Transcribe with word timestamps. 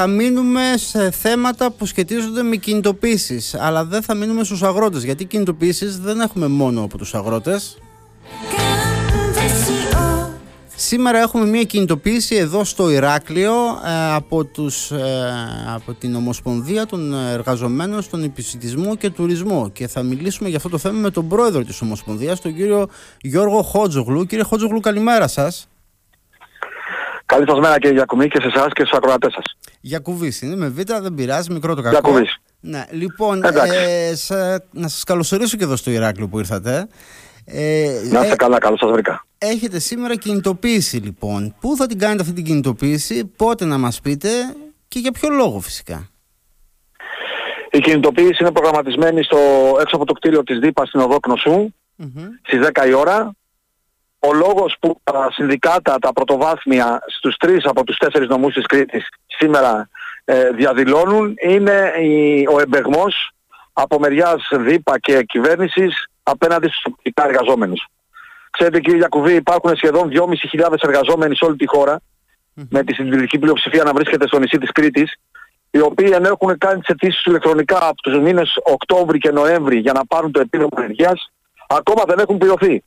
θα 0.00 0.06
μείνουμε 0.06 0.74
σε 0.76 1.10
θέματα 1.10 1.70
που 1.70 1.86
σχετίζονται 1.86 2.42
με 2.42 2.56
κινητοποίησεις 2.56 3.54
αλλά 3.54 3.84
δεν 3.84 4.02
θα 4.02 4.14
μείνουμε 4.14 4.44
στους 4.44 4.62
αγρότες 4.62 5.04
γιατί 5.04 5.24
κινητοποίησεις 5.24 5.98
δεν 5.98 6.20
έχουμε 6.20 6.46
μόνο 6.46 6.82
από 6.82 6.98
τους 6.98 7.14
αγρότες 7.14 7.78
Σήμερα 10.76 11.18
έχουμε 11.18 11.46
μια 11.46 11.62
κινητοποίηση 11.62 12.34
εδώ 12.34 12.64
στο 12.64 12.90
Ηράκλειο 12.90 13.52
ε, 13.86 14.14
από, 14.14 14.44
τους, 14.44 14.90
ε, 14.90 14.98
από 15.74 15.92
την 15.94 16.14
Ομοσπονδία 16.14 16.86
των 16.86 17.14
Εργαζομένων 17.14 18.02
στον 18.02 18.22
Επισητισμό 18.22 18.96
και 18.96 19.10
Τουρισμό 19.10 19.70
και 19.72 19.86
θα 19.86 20.02
μιλήσουμε 20.02 20.48
για 20.48 20.56
αυτό 20.56 20.68
το 20.68 20.78
θέμα 20.78 20.98
με 20.98 21.10
τον 21.10 21.28
πρόεδρο 21.28 21.64
της 21.64 21.80
Ομοσπονδίας, 21.80 22.40
τον 22.40 22.54
κύριο 22.54 22.88
Γιώργο 23.20 23.62
Χότζογλου. 23.62 24.26
Κύριε 24.26 24.44
Χότζογλου, 24.44 24.80
καλημέρα 24.80 25.28
σας. 25.28 25.68
Καλή 27.28 27.44
σας 27.48 27.58
μέρα 27.58 27.78
κύριε 27.78 27.96
Γιακουμή 27.96 28.28
και 28.28 28.40
σε 28.40 28.46
εσάς 28.46 28.72
και 28.72 28.84
στους 28.84 28.96
ακροατές 28.96 29.32
σας. 29.32 29.44
Γιακουβής 29.80 30.42
είναι 30.42 30.56
με 30.56 30.68
β, 30.68 30.80
δεν 31.00 31.14
πειράζει, 31.14 31.52
μικρό 31.52 31.74
το 31.74 31.82
κακό. 31.82 31.98
Γιακουβής. 32.00 32.36
Ναι, 32.60 32.84
λοιπόν, 32.90 33.44
ε, 33.44 34.12
να 34.70 34.88
σας 34.88 35.04
καλωσορίσω 35.04 35.56
και 35.56 35.64
εδώ 35.64 35.76
στο 35.76 35.90
Ηράκλειο 35.90 36.28
που 36.28 36.38
ήρθατε. 36.38 36.88
Ε, 37.44 38.00
να 38.10 38.20
είστε 38.20 38.32
ε, 38.32 38.36
καλά, 38.36 38.58
καλώς 38.58 38.78
σας 38.78 38.90
βρήκα. 38.90 39.24
Έχετε 39.38 39.78
σήμερα 39.78 40.16
κινητοποίηση 40.16 40.96
λοιπόν. 40.96 41.54
Πού 41.60 41.76
θα 41.76 41.86
την 41.86 41.98
κάνετε 41.98 42.22
αυτή 42.22 42.34
την 42.34 42.44
κινητοποίηση, 42.44 43.24
πότε 43.24 43.64
να 43.64 43.78
μας 43.78 44.00
πείτε 44.00 44.28
και 44.88 44.98
για 44.98 45.12
ποιο 45.12 45.28
λόγο 45.28 45.60
φυσικά. 45.60 46.08
Η 47.70 47.78
κινητοποίηση 47.78 48.36
είναι 48.40 48.52
προγραμματισμένη 48.52 49.22
στο, 49.22 49.38
έξω 49.80 49.96
από 49.96 50.04
το 50.04 50.12
κτίριο 50.12 50.42
της 50.42 50.58
ΔΥΠΑ 50.58 50.86
στην 50.86 51.00
Οδό 51.00 51.20
Κνωσού 51.20 51.74
mm-hmm. 52.02 52.28
στις 52.42 52.60
10 52.74 52.88
η 52.88 52.92
ώρα. 52.92 53.32
Ο 54.18 54.32
λόγος 54.32 54.76
που 54.80 55.00
τα 55.04 55.28
συνδικάτα, 55.32 55.98
τα 55.98 56.12
πρωτοβάθμια 56.12 57.02
στους 57.06 57.36
τρεις 57.36 57.64
από 57.64 57.84
τους 57.84 57.96
τέσσερις 57.96 58.28
νομούς 58.28 58.54
της 58.54 58.66
Κρήτης 58.66 59.08
σήμερα 59.26 59.88
ε, 60.24 60.50
διαδηλώνουν 60.50 61.34
είναι 61.42 61.92
η, 62.00 62.46
ο 62.52 62.60
εμπεγμός 62.60 63.32
από 63.72 63.98
μεριάς 63.98 64.48
ΔΥΠΑ 64.50 64.98
και 64.98 65.22
κυβέρνησης 65.22 66.08
απέναντι 66.22 66.68
στους 66.68 66.82
τοπικά 66.82 67.24
εργαζόμενους. 67.24 67.86
Ξέρετε 68.50 68.80
κύριε 68.80 68.98
Γιακουβή 68.98 69.34
υπάρχουν 69.34 69.76
σχεδόν 69.76 70.10
2.500 70.12 70.74
εργαζόμενοι 70.80 71.36
σε 71.36 71.44
όλη 71.44 71.56
τη 71.56 71.66
χώρα 71.66 72.00
με 72.70 72.84
τη 72.84 72.94
συντηρητική 72.94 73.38
πλειοψηφία 73.38 73.82
να 73.82 73.92
βρίσκεται 73.92 74.26
στο 74.26 74.38
νησί 74.38 74.58
της 74.58 74.72
Κρήτης 74.72 75.14
οι 75.70 75.80
οποίοι 75.80 76.10
ενώ 76.12 76.28
έχουν 76.28 76.58
κάνει 76.58 76.80
τις 76.80 76.88
αιτήσεις 76.88 77.24
ηλεκτρονικά 77.24 77.88
από 77.88 78.02
τους 78.02 78.18
μήνες 78.18 78.58
Οκτώβρη 78.62 79.18
και 79.18 79.30
Νοέμβρη 79.30 79.78
για 79.78 79.92
να 79.92 80.06
πάρουν 80.06 80.32
το 80.32 80.40
επίδομα 80.40 80.70
ενεργείας 80.76 81.32
ακόμα 81.68 82.02
δεν 82.06 82.18
έχουν 82.18 82.38
πληρωθεί. 82.38 82.82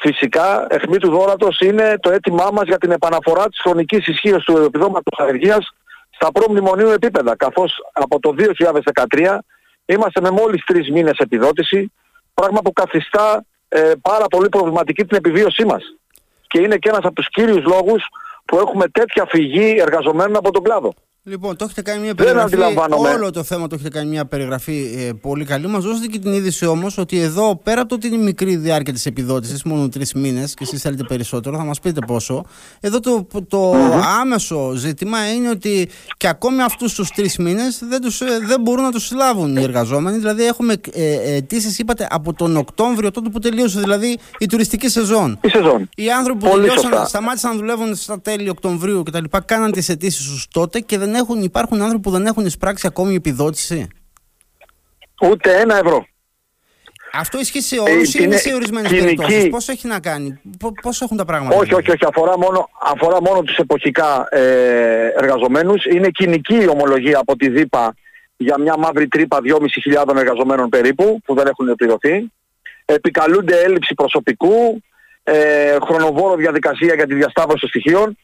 Φυσικά, 0.00 0.66
αιχμή 0.70 0.96
του 0.96 1.10
δόρατος 1.10 1.60
είναι 1.60 1.98
το 2.00 2.10
αίτημά 2.10 2.48
μας 2.52 2.66
για 2.66 2.78
την 2.78 2.90
επαναφορά 2.90 3.48
της 3.48 3.60
χρονικής 3.60 4.06
ισχύως 4.06 4.44
του 4.44 4.56
επιδόματος 4.56 5.18
ανεργίας 5.18 5.74
στα 6.10 6.32
προμνημονίου 6.32 6.88
επίπεδα, 6.88 7.36
καθώς 7.36 7.72
από 7.92 8.20
το 8.20 8.34
2013 8.38 9.38
είμαστε 9.86 10.20
με 10.20 10.30
μόλις 10.30 10.64
τρεις 10.64 10.90
μήνες 10.90 11.18
επιδότηση, 11.18 11.92
πράγμα 12.34 12.60
που 12.60 12.72
καθιστά 12.72 13.44
ε, 13.68 13.92
πάρα 14.02 14.26
πολύ 14.26 14.48
προβληματική 14.48 15.04
την 15.04 15.16
επιβίωσή 15.16 15.64
μας. 15.64 15.82
Και 16.46 16.60
είναι 16.60 16.76
και 16.76 16.88
ένας 16.88 17.04
από 17.04 17.14
τους 17.14 17.28
κύριους 17.28 17.64
λόγους 17.64 18.06
που 18.44 18.58
έχουμε 18.58 18.88
τέτοια 18.88 19.26
φυγή 19.28 19.76
εργαζομένων 19.78 20.36
από 20.36 20.50
τον 20.50 20.62
κλάδο. 20.62 20.94
Λοιπόν, 21.22 21.56
το 21.56 21.64
έχετε 21.64 21.82
κάνει 21.82 22.02
μια 22.02 22.14
περιγραφή. 22.14 22.56
Όλο 23.14 23.30
το 23.30 23.42
θέμα 23.42 23.66
το 23.66 23.74
έχετε 23.74 23.90
κάνει 23.98 24.08
μια 24.10 24.26
περιγραφή 24.26 24.94
ε, 24.96 25.12
πολύ 25.20 25.44
καλή. 25.44 25.66
Μας 25.66 25.84
δώσετε 25.84 26.06
και 26.06 26.18
την 26.18 26.32
είδηση 26.32 26.66
όμως 26.66 26.98
ότι 26.98 27.18
εδώ 27.18 27.56
πέρα 27.56 27.80
από 27.80 27.88
το 27.88 27.94
ότι 27.94 28.06
είναι 28.06 28.16
μικρή 28.16 28.56
διάρκεια 28.56 28.92
της 28.92 29.06
επιδότησης, 29.06 29.62
μόνο 29.62 29.88
τρεις 29.88 30.12
μήνες 30.12 30.54
και 30.54 30.64
εσείς 30.64 30.80
θέλετε 30.80 31.04
περισσότερο, 31.08 31.56
θα 31.56 31.64
μας 31.64 31.80
πείτε 31.80 32.00
πόσο. 32.06 32.44
Εδώ 32.80 33.00
το, 33.00 33.26
το 33.48 33.74
άμεσο 34.20 34.72
ζήτημα 34.76 35.32
είναι 35.32 35.48
ότι 35.48 35.88
και 36.16 36.28
ακόμη 36.28 36.62
αυτούς 36.62 36.94
τους 36.94 37.10
τρεις 37.10 37.36
μήνες 37.36 37.82
δεν, 37.88 38.02
ε, 38.04 38.46
δεν 38.46 38.60
μπορούν 38.60 38.84
να 38.84 38.90
τους 38.90 39.06
συλλάβουν 39.06 39.56
οι 39.56 39.62
εργαζόμενοι. 39.62 40.18
Δηλαδή, 40.18 40.44
έχουμε 40.44 40.74
ε, 40.92 41.34
αιτήσεις, 41.34 41.78
είπατε, 41.78 42.06
από 42.10 42.32
τον 42.32 42.56
Οκτώβριο, 42.56 43.10
τότε 43.10 43.28
που 43.28 43.38
τελείωσε 43.38 43.80
δηλαδή 43.80 44.18
η 44.38 44.46
τουριστική 44.46 44.88
σεζόν. 44.88 45.38
Η 45.42 45.48
σεζόν. 45.48 45.88
Οι 45.96 46.10
άνθρωποι 46.10 46.44
που 46.44 46.50
τελειώσαν, 46.50 47.06
σταμάτησαν 47.06 47.50
να 47.50 47.56
δουλεύουν 47.56 47.94
στα 47.94 48.20
τέλη 48.20 48.48
Οκτωβρίου 48.48 49.02
κτλ. 49.02 49.24
Κάναν 49.44 49.72
τις 49.72 49.88
αιτήσεις 49.88 50.26
τους 50.26 50.46
τότε 50.50 50.80
και 50.80 50.98
δεν 50.98 51.07
έχουν, 51.14 51.42
υπάρχουν 51.42 51.80
άνθρωποι 51.80 52.02
που 52.02 52.10
δεν 52.10 52.26
έχουν 52.26 52.46
εισπράξει 52.46 52.86
ακόμη 52.86 53.14
επιδότηση; 53.14 53.88
Ούτε 55.22 55.60
ένα 55.60 55.76
ευρώ. 55.76 56.06
Αυτό 57.12 57.38
ισχύει 57.38 57.60
σε 57.60 57.78
όλους 57.78 58.14
ή 58.14 58.18
είναι 58.22 58.36
σε 58.36 58.54
ορισμένες 58.54 58.90
περιπτώσεις; 58.90 59.48
Πώς 59.48 59.68
έχει 59.68 59.86
να 59.86 60.00
κάνει, 60.00 60.40
πώς 60.82 61.00
έχουν 61.00 61.16
τα 61.16 61.24
πράγματα; 61.24 61.56
Όχι, 61.56 61.74
όχι, 61.74 61.90
όχι. 61.90 62.04
Αφορά 62.08 62.38
μόνο, 62.38 62.68
αφορά 62.82 63.22
μόνο 63.22 63.42
τους 63.42 63.56
εποχικά 63.56 64.28
ε, 64.30 65.12
εργαζομένους. 65.16 65.84
Είναι 65.84 66.08
κοινική 66.08 66.54
η 66.54 66.68
ομολογία 66.68 67.18
από 67.18 67.36
τη 67.36 67.48
ΔΥΠΑ 67.48 67.94
για 68.36 68.58
μια 68.58 68.76
μαύρη 68.78 69.08
τρύπα 69.08 69.38
2.500 70.04 70.16
εργαζομένων 70.16 70.68
περίπου 70.68 71.20
που 71.24 71.34
δεν 71.34 71.46
έχουν 71.46 71.74
πληρωθεί. 71.74 72.32
Επικαλούνται 72.84 73.60
έλλειψη 73.60 73.94
προσωπικού, 73.94 74.82
ε, 75.22 75.76
χρονοβόρο 75.86 76.36
διαδικασία 76.36 76.94
για 76.94 77.06
τη 77.06 77.14
διασταύρωση 77.14 77.60
των 77.60 77.68
στοιχείων 77.68 78.18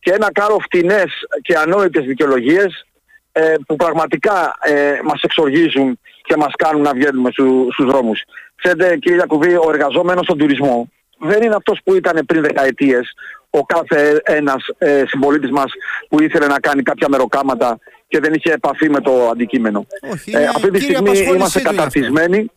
και 0.00 0.12
ένα 0.12 0.32
κάρο 0.32 0.58
φτηνές 0.58 1.12
και 1.42 1.56
ανόητες 1.56 2.04
δικαιολογίες 2.04 2.86
ε, 3.32 3.54
που 3.66 3.76
πραγματικά 3.76 4.54
ε, 4.60 4.98
μας 5.04 5.22
εξοργίζουν 5.22 5.98
και 6.22 6.36
μας 6.36 6.52
κάνουν 6.56 6.82
να 6.82 6.92
βγαίνουμε 6.92 7.30
στου, 7.30 7.68
στους 7.72 7.86
δρόμους. 7.86 8.22
Ξέρετε 8.54 8.96
κύριε 8.96 9.16
Γιακουβή, 9.16 9.54
ο 9.54 9.70
εργαζόμενος 9.72 10.24
στον 10.24 10.38
τουρισμό 10.38 10.88
δεν 11.18 11.42
είναι 11.42 11.54
αυτός 11.54 11.80
που 11.84 11.94
ήταν 11.94 12.26
πριν 12.26 12.42
δεκαετίες 12.42 13.14
ο 13.50 13.64
κάθε 13.64 14.20
ένας 14.24 14.66
ε, 14.78 15.02
συμπολίτης 15.06 15.50
μας 15.50 15.72
που 16.08 16.22
ήθελε 16.22 16.46
να 16.46 16.60
κάνει 16.60 16.82
κάποια 16.82 17.08
μεροκάματα 17.10 17.78
και 18.08 18.20
δεν 18.20 18.32
είχε 18.32 18.52
επαφή 18.52 18.90
με 18.90 19.00
το 19.00 19.28
αντικείμενο. 19.28 19.86
Όχι, 20.12 20.36
ε, 20.36 20.44
αυτή 20.44 20.70
τη 20.70 20.80
στιγμή 20.80 21.18
είμαστε 21.18 21.60
καταρτισμένοι. 21.60 22.50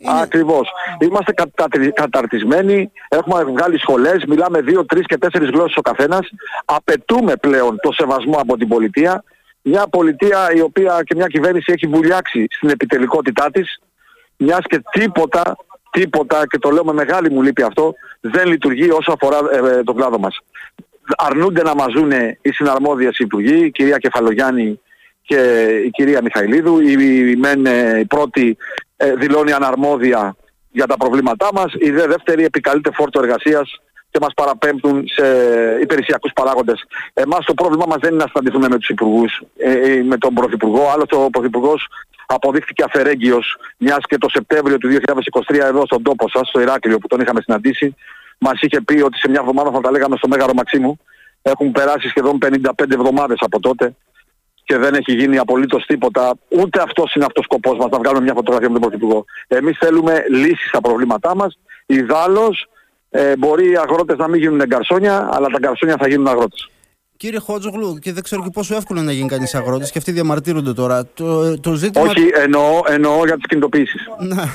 Είναι... 0.00 0.20
Ακριβώς. 0.20 0.68
Είμαστε 1.00 1.32
καταρτισμένοι, 1.94 2.92
έχουμε 3.08 3.44
βγάλει 3.44 3.78
σχολές, 3.78 4.24
μιλάμε 4.28 4.60
δύο, 4.60 4.84
τρεις 4.84 5.06
και 5.06 5.18
τέσσερις 5.18 5.48
γλώσσες 5.50 5.76
ο 5.76 5.80
καθένας. 5.80 6.28
Απαιτούμε 6.64 7.36
πλέον 7.36 7.76
το 7.82 7.92
σεβασμό 7.92 8.36
από 8.36 8.56
την 8.56 8.68
πολιτεία. 8.68 9.24
Μια 9.62 9.86
πολιτεία 9.90 10.52
η 10.54 10.60
οποία 10.60 11.02
και 11.04 11.14
μια 11.14 11.26
κυβέρνηση 11.26 11.72
έχει 11.72 11.86
βουλιάξει 11.86 12.46
στην 12.50 12.68
επιτελικότητά 12.68 13.50
της, 13.50 13.80
μιας 14.36 14.60
και 14.62 14.82
τίποτα, 14.90 15.56
τίποτα, 15.90 16.46
και 16.46 16.58
το 16.58 16.70
λέω 16.70 16.84
με 16.84 16.92
μεγάλη 16.92 17.30
μου 17.30 17.42
λύπη 17.42 17.62
αυτό, 17.62 17.94
δεν 18.20 18.46
λειτουργεί 18.48 18.90
όσο 18.90 19.12
αφορά 19.12 19.38
ε, 19.52 19.78
ε 19.78 19.82
τον 19.82 19.96
κλάδο 19.96 20.18
μας. 20.18 20.38
Αρνούνται 21.16 21.62
να 21.62 21.74
μας 21.74 21.92
δούνε 21.92 22.38
οι 22.42 22.50
συναρμόδιες 22.50 23.18
υπουργοί, 23.18 23.64
η 23.64 23.70
κυρία 23.70 23.96
Κεφαλογιάννη 23.98 24.80
και 25.30 25.66
η 25.86 25.90
κυρία 25.90 26.22
Μιχαηλίδου. 26.22 26.80
Η, 26.80 26.96
η, 26.98 27.30
η 28.00 28.04
πρώτη 28.04 28.56
ε, 28.96 29.14
δηλώνει 29.14 29.52
αναρμόδια 29.52 30.36
για 30.70 30.86
τα 30.86 30.96
προβλήματά 30.96 31.48
μας. 31.52 31.72
Η 31.78 31.90
δε 31.90 32.06
δεύτερη 32.06 32.44
επικαλείται 32.44 32.90
φόρτο 32.92 33.20
εργασίας 33.22 33.80
και 34.10 34.18
μας 34.20 34.34
παραπέμπτουν 34.34 35.04
σε 35.06 35.26
υπηρεσιακούς 35.80 36.32
παράγοντες. 36.32 36.84
Εμάς 37.12 37.44
το 37.44 37.54
πρόβλημά 37.54 37.84
μας 37.88 37.98
δεν 38.00 38.12
είναι 38.12 38.22
να 38.22 38.30
συναντηθούμε 38.30 38.68
με 38.68 38.78
τους 38.78 38.88
υπουργούς, 38.88 39.42
ε, 39.56 39.72
ε 39.72 40.02
με 40.02 40.16
τον 40.16 40.34
Πρωθυπουργό. 40.34 40.90
Άλλωστε 40.92 41.16
ο 41.16 41.30
Πρωθυπουργός 41.30 41.88
αποδείχθηκε 42.26 42.82
αφαιρέγγιος 42.82 43.56
μιας 43.76 44.02
και 44.08 44.18
το 44.18 44.28
Σεπτέμβριο 44.28 44.78
του 44.78 44.88
2023 44.88 45.64
εδώ 45.64 45.82
στον 45.86 46.02
τόπο 46.02 46.28
σας, 46.28 46.48
στο 46.48 46.60
Ηράκλειο 46.60 46.98
που 46.98 47.06
τον 47.06 47.20
είχαμε 47.20 47.40
συναντήσει. 47.40 47.94
Μας 48.38 48.60
είχε 48.60 48.80
πει 48.80 49.00
ότι 49.00 49.18
σε 49.18 49.28
μια 49.28 49.40
εβδομάδα 49.40 49.70
θα 49.70 49.80
τα 49.80 49.90
λέγαμε 49.90 50.16
στο 50.16 50.28
Μέγαρο 50.28 50.52
Μαξίμου. 50.54 50.98
Έχουν 51.42 51.72
περάσει 51.72 52.08
σχεδόν 52.08 52.38
55 52.38 52.90
εβδομάδες 52.90 53.38
από 53.40 53.60
τότε 53.60 53.94
και 54.70 54.78
δεν 54.78 54.94
έχει 54.94 55.12
γίνει 55.12 55.38
απολύτως 55.38 55.86
τίποτα. 55.86 56.34
Ούτε 56.48 56.82
αυτός 56.82 57.14
είναι 57.14 57.24
αυτός 57.24 57.44
ο 57.44 57.48
σκοπός 57.52 57.78
μας 57.78 57.90
να 57.90 57.98
βγάλουμε 57.98 58.22
μια 58.22 58.34
φωτογραφία 58.34 58.68
με 58.70 58.78
τον 58.78 58.88
Πρωθυπουργό. 58.88 59.24
Εμείς 59.48 59.78
θέλουμε 59.78 60.24
λύσεις 60.28 60.68
στα 60.68 60.80
προβλήματά 60.80 61.36
μας. 61.36 61.58
Ιδάλλως 61.86 62.68
ε, 63.10 63.36
μπορεί 63.36 63.70
οι 63.70 63.76
αγρότες 63.76 64.16
να 64.16 64.28
μην 64.28 64.40
γίνουν 64.40 64.60
εγκαρσόνια, 64.60 65.28
αλλά 65.32 65.46
τα 65.46 65.56
εγκαρσόνια 65.56 65.96
θα 65.98 66.08
γίνουν 66.08 66.26
αγρότες. 66.28 66.70
Κύριε 67.20 67.38
Χότζογλου, 67.38 67.98
και 67.98 68.12
δεν 68.12 68.22
ξέρω 68.22 68.42
και 68.42 68.50
πόσο 68.52 68.76
εύκολο 68.76 68.98
είναι 68.98 69.08
να 69.08 69.14
γίνει 69.14 69.28
κανείς 69.28 69.54
αγρότης 69.54 69.90
και 69.90 69.98
αυτοί 69.98 70.12
διαμαρτύρονται 70.12 70.72
τώρα. 70.72 71.06
Το, 71.14 71.60
το 71.60 71.74
ζήτημα... 71.74 72.04
Όχι, 72.04 72.20
εννοώ, 72.42 72.80
εννοώ 72.86 73.24
για 73.24 73.34
τις 73.34 73.46
κινητοποιήσει. 73.48 73.98
Να, 74.30 74.48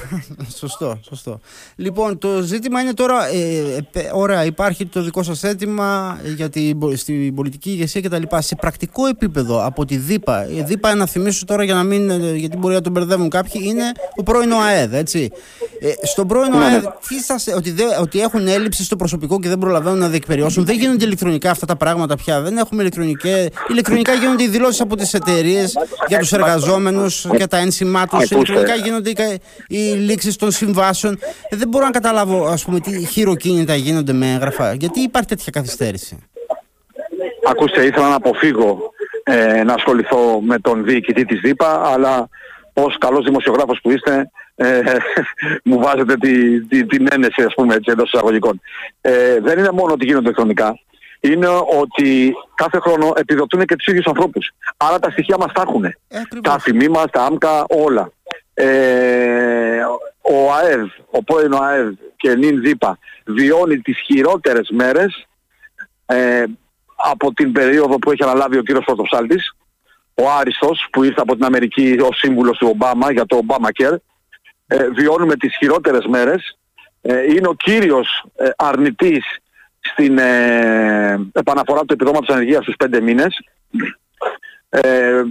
σωστό, 0.58 1.00
σωστό. 1.02 1.40
Λοιπόν, 1.76 2.18
το 2.18 2.42
ζήτημα 2.42 2.82
είναι 2.82 2.94
τώρα. 2.94 3.28
Ε, 3.28 3.78
ε, 3.92 4.10
ωραία, 4.14 4.46
υπάρχει 4.46 4.86
το 4.86 5.02
δικό 5.02 5.24
σας 5.24 5.44
αίτημα 5.44 6.20
για 6.36 6.50
την, 6.50 6.98
στην 6.98 7.36
πολιτική 7.36 7.70
ηγεσία 7.70 8.02
κτλ. 8.02 8.24
Σε 8.38 8.56
πρακτικό 8.56 9.06
επίπεδο 9.06 9.66
από 9.66 9.86
τη 9.86 9.98
ΔΥΠΑ. 9.98 10.50
Η 10.50 10.62
ΔΥΠΑ, 10.62 10.96
να 10.96 11.06
θυμίσω 11.06 11.46
τώρα 11.46 11.64
για 11.64 11.74
να 11.74 11.84
μην. 11.84 12.10
Ε, 12.10 12.36
γιατί 12.36 12.58
μπορεί 12.58 12.74
να 12.74 12.82
τον 12.82 12.92
μπερδεύουν 12.92 13.30
κάποιοι, 13.30 13.62
είναι 13.66 13.92
ο 14.16 14.24
πρώην 14.24 14.52
ΟΑΕΔ, 14.52 14.94
έτσι. 14.94 15.32
Ε, 15.80 15.92
στον 16.06 16.28
πρώην 16.28 16.52
ναι, 16.52 16.58
ΟΑΕΔ, 16.58 16.84
ναι. 16.84 16.90
τι 17.08 17.16
σας, 17.16 17.48
ότι, 17.56 17.72
δε, 17.72 17.84
ότι 18.02 18.22
έχουν 18.22 18.48
έλλειψη 18.48 18.84
στο 18.84 18.96
προσωπικό 18.96 19.40
και 19.40 19.48
δεν 19.48 19.58
προλαβαίνουν 19.58 20.00
να 20.00 20.08
διεκπεριώσουν. 20.08 20.66
Δεν 20.66 20.78
γίνονται 20.78 21.06
ηλεκτρονικά 21.06 21.52
αυτά 21.52 21.66
τα 21.66 21.76
πράγματα 21.76 22.16
πια. 22.16 22.42
Δεν 22.42 22.55
έχουμε 22.58 22.82
ηλεκτρονικέ. 22.82 23.50
Ηλεκτρονικά 23.68 24.14
γίνονται 24.14 24.44
οι 24.44 24.48
δηλώσεις 24.48 24.82
από 24.82 24.96
τις 24.96 25.14
εταιρείες 25.14 25.78
για 26.08 26.20
τους 26.20 26.32
εργαζόμενους, 26.32 27.26
για 27.36 27.48
τα 27.48 27.58
ένσημά 27.58 28.08
τους. 28.08 28.30
Ηλεκτρονικά 28.30 28.76
γίνονται 28.76 29.40
οι 29.68 29.78
λήξεις 29.78 30.36
των 30.36 30.52
συμβάσεων. 30.52 31.20
Ε, 31.50 31.56
δεν 31.56 31.68
μπορώ 31.68 31.86
να 31.86 31.92
καταλάβω 31.92 32.46
ας 32.46 32.64
πούμε, 32.66 32.80
τι 32.80 33.06
χειροκίνητα 33.06 33.76
γίνονται 33.76 34.14
με 34.14 34.34
έγγραφα. 34.34 34.74
Γιατί 34.74 35.00
υπάρχει 35.00 35.28
τέτοια 35.28 35.52
καθυστέρηση. 35.52 36.18
Ακούστε, 37.48 37.86
ήθελα 37.86 38.10
να 38.10 38.16
αποφύγω 38.16 38.92
ε, 39.24 39.64
να 39.64 39.74
ασχοληθώ 39.74 40.42
με 40.42 40.60
τον 40.60 40.86
διοικητή 40.86 41.26
της 41.26 41.40
ΔΥΠΑ, 41.40 41.82
αλλά 41.94 42.30
ως 42.74 42.98
καλός 42.98 43.24
δημοσιογράφος 43.24 43.80
που 43.82 43.92
είστε 43.92 44.30
ε, 44.56 44.82
μου 45.64 45.80
βάζετε 45.80 46.18
τη, 46.18 46.62
τη, 46.66 46.86
την 46.86 47.08
ένεση 47.12 47.42
ας 47.42 47.54
πούμε 47.54 47.76
έτσι 47.76 47.92
εντός 47.92 48.12
εισαγωγικών. 48.14 48.62
Ε, 49.02 49.40
δεν 49.40 49.60
είναι 49.60 49.72
μόνο 49.72 49.94
ότι 49.94 50.06
γίνονται 50.06 50.24
ηλεκτρονικά, 50.24 50.80
είναι 51.20 51.48
ότι 51.80 52.36
κάθε 52.56 52.80
χρόνο 52.80 53.14
επιδοτούν 53.16 53.66
και 53.66 53.76
τους 53.76 53.88
ίδιους 53.88 54.06
ανθρώπους. 54.06 54.52
Άρα 54.78 55.00
τα 55.00 55.10
στοιχεία 55.10 55.38
μας 55.38 55.52
τα 55.54 55.62
έχουν. 55.62 55.86
Ε, 55.86 55.96
τα 56.42 56.54
αφημί 56.54 56.88
μας, 56.88 57.06
τα 57.12 57.24
άμκα, 57.24 57.66
όλα. 57.70 58.12
Ε, 58.54 59.84
ο 60.22 60.54
ΑΕΔ, 60.54 60.86
ο 61.10 61.24
πρώην 61.24 61.54
ο 61.54 61.58
ΑΕΔ 61.64 61.94
και 62.16 62.36
νυν 62.36 62.62
ΔΥΠΑ 62.62 62.98
βιώνει 63.26 63.80
τις 63.80 64.00
χειρότερες 64.00 64.70
μέρες 64.70 65.28
ε, 66.06 66.44
από 66.96 67.34
την 67.34 67.52
περίοδο 67.52 68.00
που 68.00 68.12
έχει 68.12 68.24
αναλάβει 68.24 68.58
ο 68.58 68.62
κύριος 68.62 68.86
Πρωτοψάλτης, 68.86 69.56
ο 70.14 70.30
Άριστος 70.40 70.88
που 70.92 71.04
ήρθε 71.04 71.22
από 71.22 71.36
την 71.36 71.46
Αμερική 71.46 71.98
ως 72.02 72.18
σύμβουλος 72.18 72.58
του 72.58 72.68
Ομπάμα 72.72 73.12
για 73.12 73.26
το 73.26 73.40
Obamacare, 73.48 73.96
ε, 74.68 74.90
βιώνουμε 74.90 75.36
τις 75.36 75.56
χειρότερες 75.58 76.06
μέρες. 76.06 76.58
Ε, 77.02 77.24
είναι 77.24 77.48
ο 77.48 77.54
κύριος 77.54 78.26
ε, 78.36 78.50
αρνητής 78.56 79.26
στην 79.92 80.18
ε, 80.18 81.30
επαναφορά 81.34 81.80
του 81.86 81.94
επιδόματος 81.94 82.36
ανεργίας 82.36 82.64
στους 82.64 82.76
πέντε 82.76 83.02
μήνες. 83.02 83.40
Ε, 84.70 85.24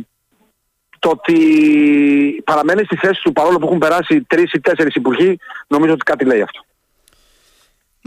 το 0.99 1.11
ότι 1.11 2.43
παραμένει 2.45 2.85
στη 2.85 2.97
θέση 2.97 3.23
του 3.23 3.33
παρόλο 3.33 3.59
που 3.59 3.67
έχουν 3.67 3.79
περάσει 3.79 4.23
τρεις 4.23 4.53
ή 4.53 4.61
τέσσερις 4.61 4.95
υπουργοί, 4.95 5.39
νομίζω 5.67 5.93
ότι 5.93 6.03
κάτι 6.05 6.25
λέει 6.25 6.43
αυτό. 6.43 6.65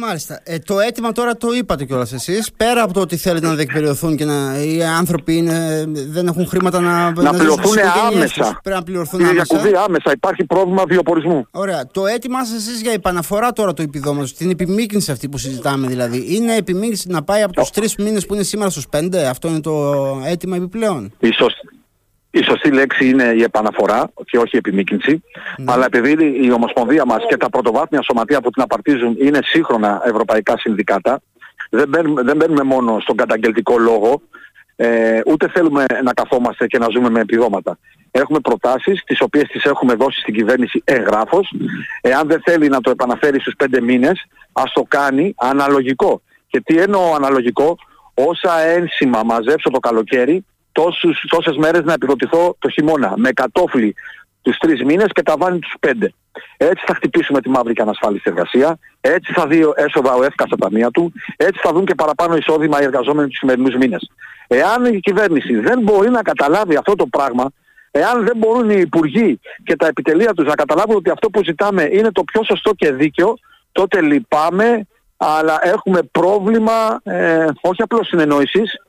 Μάλιστα. 0.01 0.39
Ε, 0.43 0.59
το 0.59 0.79
αίτημα 0.79 1.11
τώρα 1.11 1.37
το 1.37 1.53
είπατε 1.53 1.85
κιόλας 1.85 2.13
εσείς. 2.13 2.51
Πέρα 2.57 2.83
από 2.83 2.93
το 2.93 2.99
ότι 2.99 3.17
θέλετε 3.17 3.47
να 3.47 3.55
διεκπεριωθούν 3.55 4.15
και 4.15 4.25
να, 4.25 4.63
οι 4.63 4.83
άνθρωποι 4.83 5.37
είναι, 5.37 5.85
δεν 5.87 6.27
έχουν 6.27 6.47
χρήματα 6.47 6.79
να, 6.79 7.11
να, 7.11 7.21
να 7.21 7.31
πληρωθούν 7.31 7.77
άμεσα. 8.07 8.41
Τους. 8.41 8.57
Πρέπει 8.63 8.77
να 8.77 8.83
πληρωθούν 8.83 9.25
άμεσα. 9.25 9.83
άμεσα. 9.85 10.11
Υπάρχει 10.11 10.45
πρόβλημα 10.45 10.83
βιοπορισμού. 10.87 11.47
Ωραία. 11.51 11.87
Το 11.87 12.05
αίτημά 12.05 12.45
σας 12.45 12.55
εσείς 12.55 12.81
για 12.81 12.91
επαναφορά 12.91 13.53
τώρα 13.53 13.73
του 13.73 13.81
επιδόματο, 13.81 14.33
την 14.33 14.49
επιμήκυνση 14.49 15.11
αυτή 15.11 15.29
που 15.29 15.37
συζητάμε 15.37 15.87
δηλαδή, 15.87 16.35
είναι 16.35 16.55
επιμήκυνση 16.55 17.09
να 17.09 17.23
πάει 17.23 17.41
από 17.41 17.53
τους 17.53 17.69
τρεις 17.69 17.95
μήνες 17.95 18.25
που 18.25 18.33
είναι 18.33 18.43
σήμερα 18.43 18.69
στους 18.69 18.87
πέντε; 18.87 19.27
Αυτό 19.27 19.47
είναι 19.47 19.59
το 19.59 19.93
αίτημα 20.25 20.55
επιπλέον; 20.55 21.13
Η 21.19 21.29
η 22.37 22.43
σωστή 22.43 22.71
λέξη 22.71 23.09
είναι 23.09 23.23
η 23.23 23.41
επαναφορά 23.41 24.11
και 24.25 24.37
όχι 24.37 24.55
η 24.55 24.57
επιμήκυνση. 24.57 25.23
Ναι. 25.57 25.71
Αλλά 25.73 25.85
επειδή 25.85 26.45
η 26.45 26.51
Ομοσπονδία 26.51 27.05
μας 27.05 27.25
και 27.27 27.37
τα 27.37 27.49
πρωτοβάθμια 27.49 28.01
σωματεία 28.01 28.41
που 28.41 28.49
την 28.49 28.61
απαρτίζουν 28.61 29.15
είναι 29.19 29.39
σύγχρονα 29.43 30.01
ευρωπαϊκά 30.05 30.57
συνδικάτα, 30.57 31.21
δεν 31.69 31.87
μπαίνουμε, 31.89 32.21
δεν 32.21 32.35
μπαίνουμε 32.35 32.63
μόνο 32.63 32.99
στον 32.99 33.15
καταγγελτικό 33.15 33.77
λόγο, 33.77 34.21
ε, 34.75 35.19
ούτε 35.25 35.49
θέλουμε 35.49 35.85
να 36.03 36.13
καθόμαστε 36.13 36.67
και 36.67 36.77
να 36.77 36.87
ζούμε 36.89 37.09
με 37.09 37.19
επιδόματα. 37.19 37.77
Έχουμε 38.11 38.39
προτάσεις, 38.39 39.03
τις 39.03 39.21
οποίες 39.21 39.47
τις 39.47 39.63
έχουμε 39.63 39.93
δώσει 39.93 40.19
στην 40.19 40.33
κυβέρνηση 40.33 40.81
εγγράφος. 40.85 41.53
Εάν 42.01 42.27
δεν 42.27 42.41
θέλει 42.43 42.67
να 42.67 42.81
το 42.81 42.89
επαναφέρει 42.89 43.39
στους 43.39 43.53
πέντε 43.57 43.81
μήνες, 43.81 44.25
ας 44.51 44.73
το 44.73 44.85
κάνει 44.87 45.33
αναλογικό. 45.37 46.21
Και 46.47 46.61
τι 46.61 46.77
εννοώ 46.77 47.13
αναλογικό, 47.15 47.77
όσα 48.13 48.59
ένσημα 48.59 49.23
μαζέψω 49.23 49.69
το 49.69 49.79
καλοκαίρι, 49.79 50.45
τόσους, 50.79 51.25
τόσες 51.29 51.55
μέρες 51.57 51.83
να 51.83 51.93
επιδοτηθώ 51.93 52.55
το 52.59 52.69
χειμώνα 52.69 53.13
με 53.15 53.31
κατόφλι 53.31 53.95
τους 54.41 54.57
τρεις 54.57 54.83
μήνες 54.83 55.07
και 55.11 55.23
τα 55.23 55.35
βάνει 55.37 55.59
τους 55.59 55.75
πέντε. 55.79 56.13
Έτσι 56.57 56.83
θα 56.85 56.93
χτυπήσουμε 56.93 57.41
τη 57.41 57.49
μαύρη 57.49 57.73
και 57.73 57.81
ανασφάλιστη 57.81 58.29
εργασία, 58.29 58.77
έτσι 59.01 59.33
θα 59.33 59.47
δει 59.47 59.65
έσοδα 59.75 60.13
ο 60.13 60.23
ΕΦΚΑ 60.23 60.45
στα 60.45 60.57
ταμεία 60.57 60.91
του, 60.91 61.13
έτσι 61.37 61.59
θα 61.63 61.71
δουν 61.73 61.85
και 61.85 61.95
παραπάνω 61.95 62.35
εισόδημα 62.35 62.81
οι 62.81 62.83
εργαζόμενοι 62.83 63.27
τους 63.27 63.37
σημερινούς 63.37 63.75
μήνες. 63.75 64.11
Εάν 64.47 64.85
η 64.85 64.99
κυβέρνηση 64.99 65.59
δεν 65.59 65.79
μπορεί 65.79 66.09
να 66.09 66.21
καταλάβει 66.21 66.75
αυτό 66.75 66.95
το 66.95 67.05
πράγμα, 67.05 67.49
εάν 67.91 68.25
δεν 68.25 68.37
μπορούν 68.37 68.69
οι 68.69 68.79
υπουργοί 68.79 69.39
και 69.63 69.75
τα 69.75 69.87
επιτελεία 69.87 70.33
τους 70.33 70.45
να 70.45 70.55
καταλάβουν 70.55 70.95
ότι 70.95 71.09
αυτό 71.09 71.29
που 71.29 71.43
ζητάμε 71.43 71.89
είναι 71.91 72.11
το 72.11 72.23
πιο 72.23 72.43
σωστό 72.43 72.73
και 72.73 72.91
δίκαιο, 72.91 73.37
τότε 73.71 74.01
λυπάμαι, 74.01 74.87
αλλά 75.17 75.59
έχουμε 75.61 75.99
πρόβλημα 76.11 76.99
ε, 77.03 77.45
όχι 77.61 77.81
απλώς 77.81 78.07
συνεννόησης, 78.07 78.81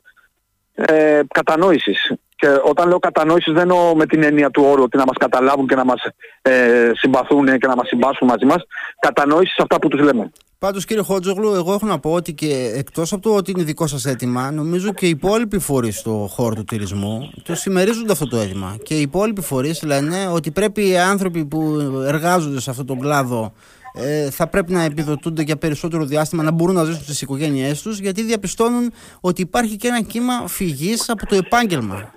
ε, 0.87 1.21
κατανόησης. 1.35 2.13
Και 2.37 2.49
όταν 2.65 2.89
λέω 2.89 2.99
κατανόησης 2.99 3.53
δεν 3.53 3.63
εννοώ 3.63 3.95
με 3.95 4.07
την 4.07 4.23
έννοια 4.23 4.51
του 4.51 4.63
όρου 4.67 4.83
ότι 4.83 4.97
να 4.97 5.05
μας 5.05 5.17
καταλάβουν 5.19 5.67
και 5.67 5.75
να 5.75 5.85
μας 5.85 6.03
ε, 6.43 6.91
συμπαθούν 6.95 7.59
και 7.59 7.67
να 7.67 7.75
μας 7.75 7.89
συμπάσουν 7.89 8.29
μαζί 8.29 8.45
μας. 8.45 8.63
Κατανόησης 9.01 9.55
σε 9.55 9.63
αυτά 9.63 9.79
που 9.79 9.89
τους 9.89 10.01
λέμε. 10.01 10.31
Πάντως 10.59 10.85
κύριε 10.85 11.03
Χότζογλου, 11.03 11.55
εγώ 11.55 11.73
έχω 11.73 11.87
να 11.87 11.99
πω 11.99 12.13
ότι 12.13 12.33
και 12.33 12.73
εκτός 12.75 13.13
από 13.13 13.23
το 13.23 13.35
ότι 13.35 13.51
είναι 13.51 13.63
δικό 13.63 13.87
σας 13.87 14.05
αίτημα, 14.05 14.51
νομίζω 14.51 14.93
και 14.93 15.07
οι 15.07 15.09
υπόλοιποι 15.09 15.59
φορείς 15.59 15.99
στο 15.99 16.29
χώρο 16.31 16.55
του 16.55 16.65
τουρισμού 16.65 17.31
το 17.43 17.55
συμμερίζονται 17.55 18.13
αυτό 18.13 18.29
το 18.29 18.37
αίτημα. 18.37 18.77
Και 18.83 18.95
οι 18.95 19.01
υπόλοιποι 19.01 19.41
φορείς 19.41 19.83
λένε 19.83 20.29
ότι 20.33 20.51
πρέπει 20.51 20.89
οι 20.89 20.99
άνθρωποι 20.99 21.45
που 21.45 21.79
εργάζονται 22.07 22.61
σε 22.61 22.71
αυτόν 22.71 22.87
τον 22.87 22.99
κλάδο 22.99 23.53
ε, 24.00 24.31
θα 24.31 24.47
πρέπει 24.47 24.73
να 24.73 24.83
επιδοτούνται 24.83 25.43
για 25.43 25.56
περισσότερο 25.56 26.05
διάστημα, 26.05 26.43
να 26.43 26.50
μπορούν 26.50 26.75
να 26.75 26.85
ζήσουν 26.85 27.03
στις 27.03 27.23
οικογένειές 27.23 27.83
τους, 27.83 27.99
γιατί 27.99 28.23
διαπιστώνουν 28.23 28.93
ότι 29.21 29.43
υπάρχει 29.43 29.77
και 29.77 29.89
ένα 29.89 30.03
κύμα 30.03 30.49
φυγής 30.49 31.09
από 31.09 31.27
το 31.27 31.35
επάγγελμα. 31.35 32.12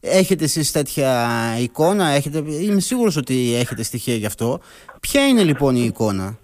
Έχετε 0.00 0.44
εσείς 0.44 0.72
τέτοια 0.72 1.30
εικόνα, 1.60 2.06
έχετε, 2.06 2.38
είμαι 2.60 2.80
σίγουρος 2.80 3.16
ότι 3.16 3.54
έχετε 3.54 3.82
στοιχεία 3.82 4.14
γι' 4.14 4.26
αυτό. 4.26 4.60
Ποια 5.00 5.26
είναι 5.26 5.42
λοιπόν 5.42 5.76
η 5.76 5.84
εικόνα; 5.84 6.38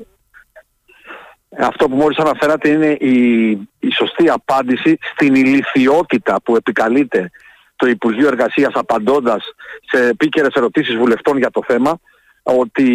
Αυτό 1.58 1.88
που 1.88 1.96
μόλις 1.96 2.18
αναφέρατε 2.18 2.68
είναι 2.68 2.96
η, 3.00 3.50
η 3.78 3.90
σωστή 3.96 4.28
απάντηση 4.28 4.98
στην 5.14 5.34
ηλικιότητα 5.34 6.42
που 6.44 6.56
επικαλείται 6.56 7.30
το 7.76 7.88
Υπουργείο 7.88 8.26
Εργασίας 8.26 8.72
απαντώντας 8.74 9.44
σε 9.90 10.06
επίκαιρες 10.06 10.54
ερωτήσεις 10.54 10.96
βουλευτών 10.96 11.38
για 11.38 11.50
το 11.50 11.62
θέμα 11.66 12.00
ότι 12.42 12.86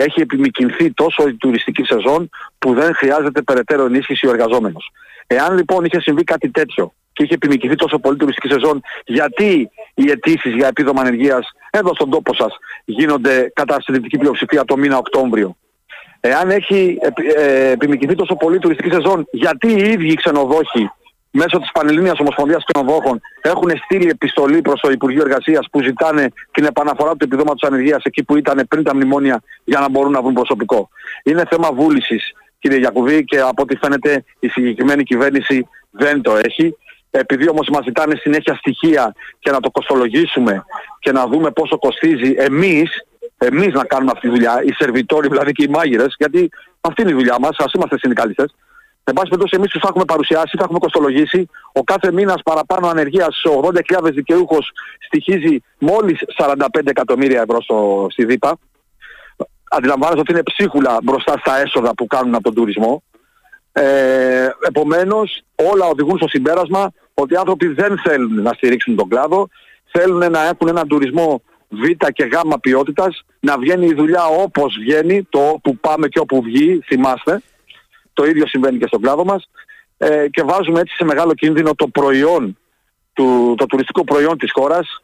έχει 0.00 0.20
επιμηκυνθεί 0.20 0.92
τόσο 0.92 1.28
η 1.28 1.34
τουριστική 1.34 1.84
σεζόν 1.84 2.28
που 2.58 2.74
δεν 2.74 2.94
χρειάζεται 2.94 3.42
περαιτέρω 3.42 3.84
ενίσχυση 3.84 4.26
ο 4.26 4.30
εργαζόμενος. 4.30 4.90
Εάν 5.26 5.56
λοιπόν 5.56 5.84
είχε 5.84 6.00
συμβεί 6.00 6.24
κάτι 6.24 6.50
τέτοιο 6.50 6.92
και 7.12 7.22
είχε 7.22 7.34
επιμηκυνθεί 7.34 7.76
τόσο 7.76 7.98
πολύ 7.98 8.14
η 8.14 8.18
τουριστική 8.18 8.48
σεζόν, 8.52 8.80
γιατί 9.04 9.70
οι 9.94 10.10
αιτήσεις 10.10 10.54
για 10.54 10.66
επίδομα 10.66 11.00
ανεργίας 11.00 11.50
εδώ 11.70 11.94
στον 11.94 12.10
τόπο 12.10 12.34
σας 12.34 12.56
γίνονται 12.84 13.52
κατά 13.54 13.80
συντηρητική 13.80 14.18
πλειοψηφία 14.18 14.64
το 14.64 14.76
μήνα 14.76 14.96
Οκτώβριο; 14.96 15.56
Εάν 16.20 16.50
έχει 16.50 16.98
ε, 17.36 17.70
επιμηκυνθεί 17.70 18.14
τόσο 18.14 18.34
πολύ 18.36 18.56
η 18.56 18.58
τουριστική 18.58 18.94
σεζόν, 18.94 19.26
γιατί 19.30 19.72
οι 19.72 19.90
ίδιοι 19.90 20.08
οι 20.08 20.14
ξενοδόχοι 20.14 20.90
μέσω 21.36 21.58
της 21.58 21.70
Πανελλήνιας 21.72 22.18
Ομοσπονδίας 22.18 22.64
Ξενοδόχων 22.64 23.20
έχουν 23.40 23.70
στείλει 23.84 24.08
επιστολή 24.08 24.60
προς 24.60 24.80
το 24.80 24.90
Υπουργείο 24.90 25.22
Εργασίας 25.22 25.66
που 25.70 25.82
ζητάνε 25.82 26.32
την 26.50 26.64
επαναφορά 26.64 27.10
του 27.10 27.24
επιδόματος 27.24 27.62
ανεργίας 27.62 28.02
εκεί 28.02 28.24
που 28.24 28.36
ήταν 28.36 28.66
πριν 28.68 28.82
τα 28.82 28.94
μνημόνια 28.94 29.42
για 29.64 29.80
να 29.80 29.88
μπορούν 29.90 30.12
να 30.12 30.22
βρουν 30.22 30.34
προσωπικό. 30.34 30.88
Είναι 31.24 31.44
θέμα 31.50 31.72
βούλησης 31.72 32.32
κύριε 32.58 32.78
Γιακουβή 32.78 33.24
και 33.24 33.40
από 33.40 33.62
ό,τι 33.62 33.76
φαίνεται 33.76 34.24
η 34.38 34.48
συγκεκριμένη 34.48 35.02
κυβέρνηση 35.02 35.68
δεν 35.90 36.22
το 36.22 36.36
έχει. 36.42 36.76
Επειδή 37.10 37.48
όμως 37.48 37.68
μας 37.68 37.84
ζητάνε 37.84 38.14
συνέχεια 38.16 38.54
στοιχεία 38.54 39.14
και 39.38 39.50
να 39.50 39.60
το 39.60 39.70
κοστολογήσουμε 39.70 40.64
και 40.98 41.12
να 41.12 41.26
δούμε 41.26 41.50
πόσο 41.50 41.78
κοστίζει 41.78 42.34
εμείς, 42.36 43.06
εμείς 43.38 43.72
να 43.72 43.84
κάνουμε 43.84 44.10
αυτή 44.14 44.28
τη 44.28 44.34
δουλειά, 44.34 44.62
οι 44.64 44.72
σερβιτόροι 44.72 45.28
δηλαδή 45.28 45.52
και 45.52 45.64
οι 45.64 45.68
μάγειρες, 45.68 46.14
γιατί 46.18 46.50
αυτή 46.80 47.02
είναι 47.02 47.10
η 47.10 47.14
δουλειά 47.14 47.36
μας, 47.40 47.56
ας 47.58 47.72
είμαστε 47.72 47.98
συνδικαλιστές, 47.98 48.54
Εν 49.06 49.14
πάση 49.14 49.28
περιπτώσει, 49.28 49.56
εμείς 49.56 49.70
τους 49.70 49.80
θα 49.80 49.88
έχουμε 49.88 50.04
παρουσιάσει, 50.04 50.56
θα 50.56 50.62
έχουμε 50.62 50.78
κοστολογήσει. 50.78 51.48
Ο 51.72 51.82
κάθε 51.82 52.12
μήνας 52.12 52.42
παραπάνω 52.44 52.88
ανεργίας 52.88 53.40
σε 53.42 53.48
80.000 53.98 54.12
δικαιούχος 54.12 54.70
στοιχίζει 55.06 55.62
μόλις 55.78 56.18
45 56.38 56.66
εκατομμύρια 56.84 57.40
ευρώ 57.40 57.62
στο, 57.62 58.06
στη 58.10 58.24
ΔΥΠΑ. 58.24 58.58
Αντιλαμβάνεστε 59.70 60.20
ότι 60.20 60.32
είναι 60.32 60.42
ψίχουλα 60.42 60.98
μπροστά 61.02 61.38
στα 61.38 61.60
έσοδα 61.60 61.94
που 61.94 62.06
κάνουν 62.06 62.34
από 62.34 62.42
τον 62.42 62.54
τουρισμό. 62.54 63.02
Ε, 63.72 64.48
Επομένως, 64.68 65.42
όλα 65.54 65.86
οδηγούν 65.86 66.16
στο 66.16 66.28
συμπέρασμα 66.28 66.92
ότι 67.14 67.34
οι 67.34 67.36
άνθρωποι 67.36 67.66
δεν 67.66 67.98
θέλουν 68.04 68.42
να 68.42 68.52
στηρίξουν 68.52 68.96
τον 68.96 69.08
κλάδο, 69.08 69.48
θέλουν 69.90 70.30
να 70.30 70.46
έχουν 70.46 70.68
έναν 70.68 70.88
τουρισμό 70.88 71.42
β 71.68 72.06
και 72.12 72.24
γ 72.24 72.54
ποιότητας, 72.60 73.24
να 73.40 73.58
βγαίνει 73.58 73.86
η 73.86 73.94
δουλειά 73.94 74.24
όπως 74.24 74.76
βγαίνει, 74.80 75.26
το 75.30 75.48
όπου 75.48 75.76
πάμε 75.76 76.08
και 76.08 76.18
όπου 76.18 76.42
βγει, 76.42 76.80
θυμάστε. 76.84 77.42
Το 78.14 78.24
ίδιο 78.24 78.46
συμβαίνει 78.46 78.78
και 78.78 78.86
στον 78.86 79.00
κλάδο 79.00 79.24
μας 79.24 79.48
ε, 79.98 80.28
και 80.28 80.42
βάζουμε 80.42 80.80
έτσι 80.80 80.94
σε 80.94 81.04
μεγάλο 81.04 81.34
κίνδυνο 81.34 81.74
το 81.74 81.86
προϊόν, 81.88 82.58
του, 83.12 83.54
το 83.56 83.66
τουριστικό 83.66 84.04
προϊόν 84.04 84.38
της 84.38 84.50
χώρας. 84.52 85.02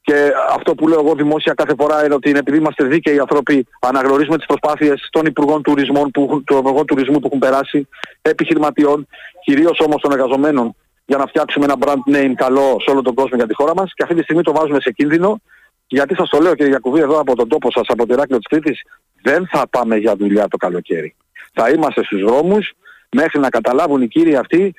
Και 0.00 0.32
αυτό 0.50 0.74
που 0.74 0.88
λέω 0.88 1.00
εγώ 1.00 1.14
δημόσια 1.14 1.54
κάθε 1.54 1.74
φορά 1.78 2.04
είναι 2.04 2.14
ότι 2.14 2.28
είναι 2.28 2.38
επειδή 2.38 2.56
είμαστε 2.56 2.84
δίκαιοι 2.84 3.18
άνθρωποι, 3.18 3.66
αναγνωρίζουμε 3.80 4.36
τις 4.36 4.46
προσπάθειες 4.46 5.08
των 5.10 5.26
Υπουργών 5.26 5.62
Τουρισμών, 5.62 6.10
που, 6.10 6.42
του 6.46 6.56
Υπουργών 6.56 6.86
Τουρισμού 6.86 7.18
που 7.18 7.26
έχουν 7.26 7.38
περάσει, 7.38 7.88
επιχειρηματιών, 8.22 9.06
κυρίως 9.44 9.80
όμως 9.80 10.00
των 10.00 10.12
εργαζομένων, 10.12 10.74
για 11.04 11.16
να 11.16 11.26
φτιάξουμε 11.26 11.64
ένα 11.64 11.76
brand 11.80 12.14
name 12.16 12.32
καλό 12.34 12.76
σε 12.80 12.90
όλο 12.90 13.02
τον 13.02 13.14
κόσμο 13.14 13.36
για 13.36 13.46
τη 13.46 13.54
χώρα 13.54 13.74
μας. 13.74 13.92
Και 13.94 14.02
αυτή 14.02 14.14
τη 14.14 14.22
στιγμή 14.22 14.42
το 14.42 14.52
βάζουμε 14.52 14.80
σε 14.80 14.90
κίνδυνο 14.90 15.40
γιατί 15.86 16.14
σας 16.14 16.28
το 16.28 16.38
λέω 16.38 16.54
κύριε 16.54 16.70
Γιακουβή 16.70 17.00
εδώ 17.00 17.20
από 17.20 17.36
τον 17.36 17.48
τόπο 17.48 17.70
σας, 17.70 17.84
από 17.88 18.06
τη 18.06 18.14
Ράκλειο 18.14 18.38
της 18.38 18.46
Κρήτης, 18.46 18.82
δεν 19.22 19.48
θα 19.52 19.68
πάμε 19.70 19.96
για 19.96 20.16
δουλειά 20.16 20.48
το 20.48 20.56
καλοκαίρι 20.56 21.14
θα 21.54 21.70
είμαστε 21.70 22.04
στους 22.04 22.22
δρόμους 22.22 22.72
μέχρι 23.10 23.40
να 23.40 23.48
καταλάβουν 23.48 24.02
οι 24.02 24.08
κύριοι 24.08 24.36
αυτοί 24.36 24.74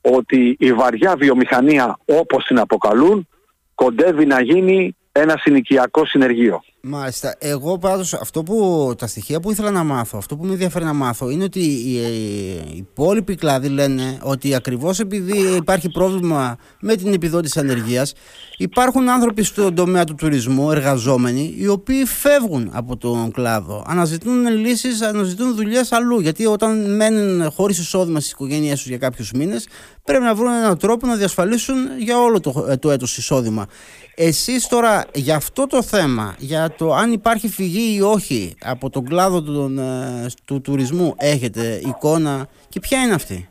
ότι 0.00 0.56
η 0.58 0.72
βαριά 0.72 1.16
βιομηχανία 1.16 1.98
όπως 2.04 2.44
την 2.44 2.58
αποκαλούν 2.58 3.28
κοντεύει 3.74 4.26
να 4.26 4.40
γίνει 4.40 4.96
ένα 5.12 5.36
συνοικιακό 5.36 6.06
συνεργείο. 6.06 6.62
Μάλιστα. 6.82 7.34
Εγώ 7.38 7.78
πάντως 7.78 8.14
αυτό 8.14 8.42
που 8.42 8.92
τα 8.98 9.06
στοιχεία 9.06 9.40
που 9.40 9.50
ήθελα 9.50 9.70
να 9.70 9.84
μάθω, 9.84 10.18
αυτό 10.18 10.36
που 10.36 10.44
με 10.44 10.52
ενδιαφέρει 10.52 10.84
να 10.84 10.92
μάθω 10.92 11.30
είναι 11.30 11.44
ότι 11.44 11.60
οι, 11.60 11.94
οι 11.94 12.76
υπόλοιποι 12.76 13.34
κλάδοι 13.34 13.68
λένε 13.68 14.18
ότι 14.22 14.54
ακριβώς 14.54 15.00
επειδή 15.00 15.38
υπάρχει 15.56 15.90
πρόβλημα 15.90 16.56
με 16.80 16.94
την 16.96 17.12
επιδότηση 17.12 17.58
ανεργίας, 17.58 18.12
υπάρχουν 18.56 19.08
άνθρωποι 19.08 19.42
στον 19.42 19.74
τομέα 19.74 20.04
του 20.04 20.14
τουρισμού, 20.14 20.70
εργαζόμενοι, 20.70 21.54
οι 21.58 21.68
οποίοι 21.68 22.04
φεύγουν 22.04 22.70
από 22.72 22.96
τον 22.96 23.30
κλάδο. 23.30 23.84
Αναζητούν 23.86 24.46
λύσεις, 24.46 25.02
αναζητούν 25.02 25.54
δουλειές 25.54 25.92
αλλού. 25.92 26.20
Γιατί 26.20 26.46
όταν 26.46 26.94
μένουν 26.94 27.50
χωρίς 27.50 27.78
εισόδημα 27.78 28.20
στις 28.20 28.32
οικογένειές 28.32 28.78
τους 28.78 28.88
για 28.88 28.98
κάποιους 28.98 29.32
μήνες, 29.32 29.68
πρέπει 30.04 30.24
να 30.24 30.34
βρουν 30.34 30.52
έναν 30.52 30.78
τρόπο 30.78 31.06
να 31.06 31.14
διασφαλίσουν 31.14 31.76
για 31.98 32.18
όλο 32.18 32.40
το, 32.40 32.76
το 32.78 32.90
έτος 32.90 33.16
εισόδημα. 33.16 33.66
Εσείς 34.14 34.66
τώρα 34.66 35.04
για 35.14 35.36
αυτό 35.36 35.66
το 35.66 35.82
θέμα, 35.82 36.34
για 36.38 36.69
το 36.76 36.94
αν 36.94 37.12
υπάρχει 37.12 37.48
φυγή 37.48 37.96
ή 37.96 38.00
όχι 38.00 38.54
από 38.60 38.90
τον 38.90 39.04
κλάδο 39.04 39.42
του, 39.42 39.74
ε, 39.78 40.26
του 40.44 40.60
τουρισμού 40.60 41.14
έχετε 41.18 41.80
εικόνα 41.84 42.48
και 42.68 42.80
ποια 42.80 43.02
είναι 43.02 43.14
αυτή; 43.14 43.48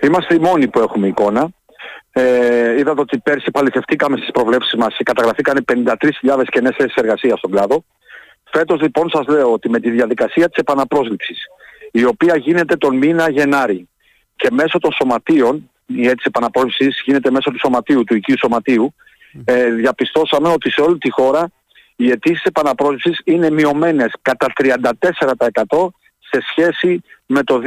Είμαστε 0.00 0.34
οι 0.34 0.38
μόνοι 0.38 0.68
που 0.68 0.80
έχουμε 0.80 1.06
εικόνα. 1.06 1.48
Ε, 2.12 2.78
είδατε 2.78 3.00
ότι 3.00 3.18
πέρσι 3.18 3.50
παληθευτήκαμε 3.50 4.16
στις 4.16 4.30
προβλέψεις 4.30 4.74
μας 4.74 4.94
και 4.96 5.02
καταγραφήκαν 5.02 5.64
53.000 5.64 6.48
κενές 6.50 6.74
θέσεις 6.76 6.94
εργασίας 6.94 7.38
στον 7.38 7.50
κλάδο. 7.50 7.84
Φέτος 8.50 8.80
λοιπόν 8.80 9.10
σας 9.10 9.26
λέω 9.26 9.52
ότι 9.52 9.68
με 9.68 9.80
τη 9.80 9.90
διαδικασία 9.90 10.48
της 10.48 10.56
επαναπρόσληψης 10.56 11.38
η 11.92 12.04
οποία 12.04 12.36
γίνεται 12.36 12.76
τον 12.76 12.96
μήνα 12.96 13.30
Γενάρη 13.30 13.88
και 14.36 14.48
μέσω 14.52 14.78
των 14.78 14.92
σωματείων 14.92 15.70
η 15.86 16.06
αίτηση 16.06 16.24
επαναπρόσληψης 16.26 17.02
γίνεται 17.04 17.30
μέσω 17.30 17.50
του 17.50 17.58
σωματείου, 17.58 18.04
του 18.04 18.14
οικείου 18.14 18.38
σωματείου, 18.38 18.94
ε, 19.44 19.70
διαπιστώσαμε 19.70 20.48
ότι 20.48 20.70
σε 20.70 20.80
όλη 20.80 20.98
τη 20.98 21.10
χώρα 21.10 21.50
οι 21.96 22.10
αιτήσεις 22.10 22.44
επαναπρόσληψης 22.44 23.20
είναι 23.24 23.50
μειωμένες 23.50 24.12
κατά 24.22 24.46
34% 24.56 25.88
σε 26.18 26.42
σχέση 26.50 27.02
με 27.26 27.42
το 27.42 27.60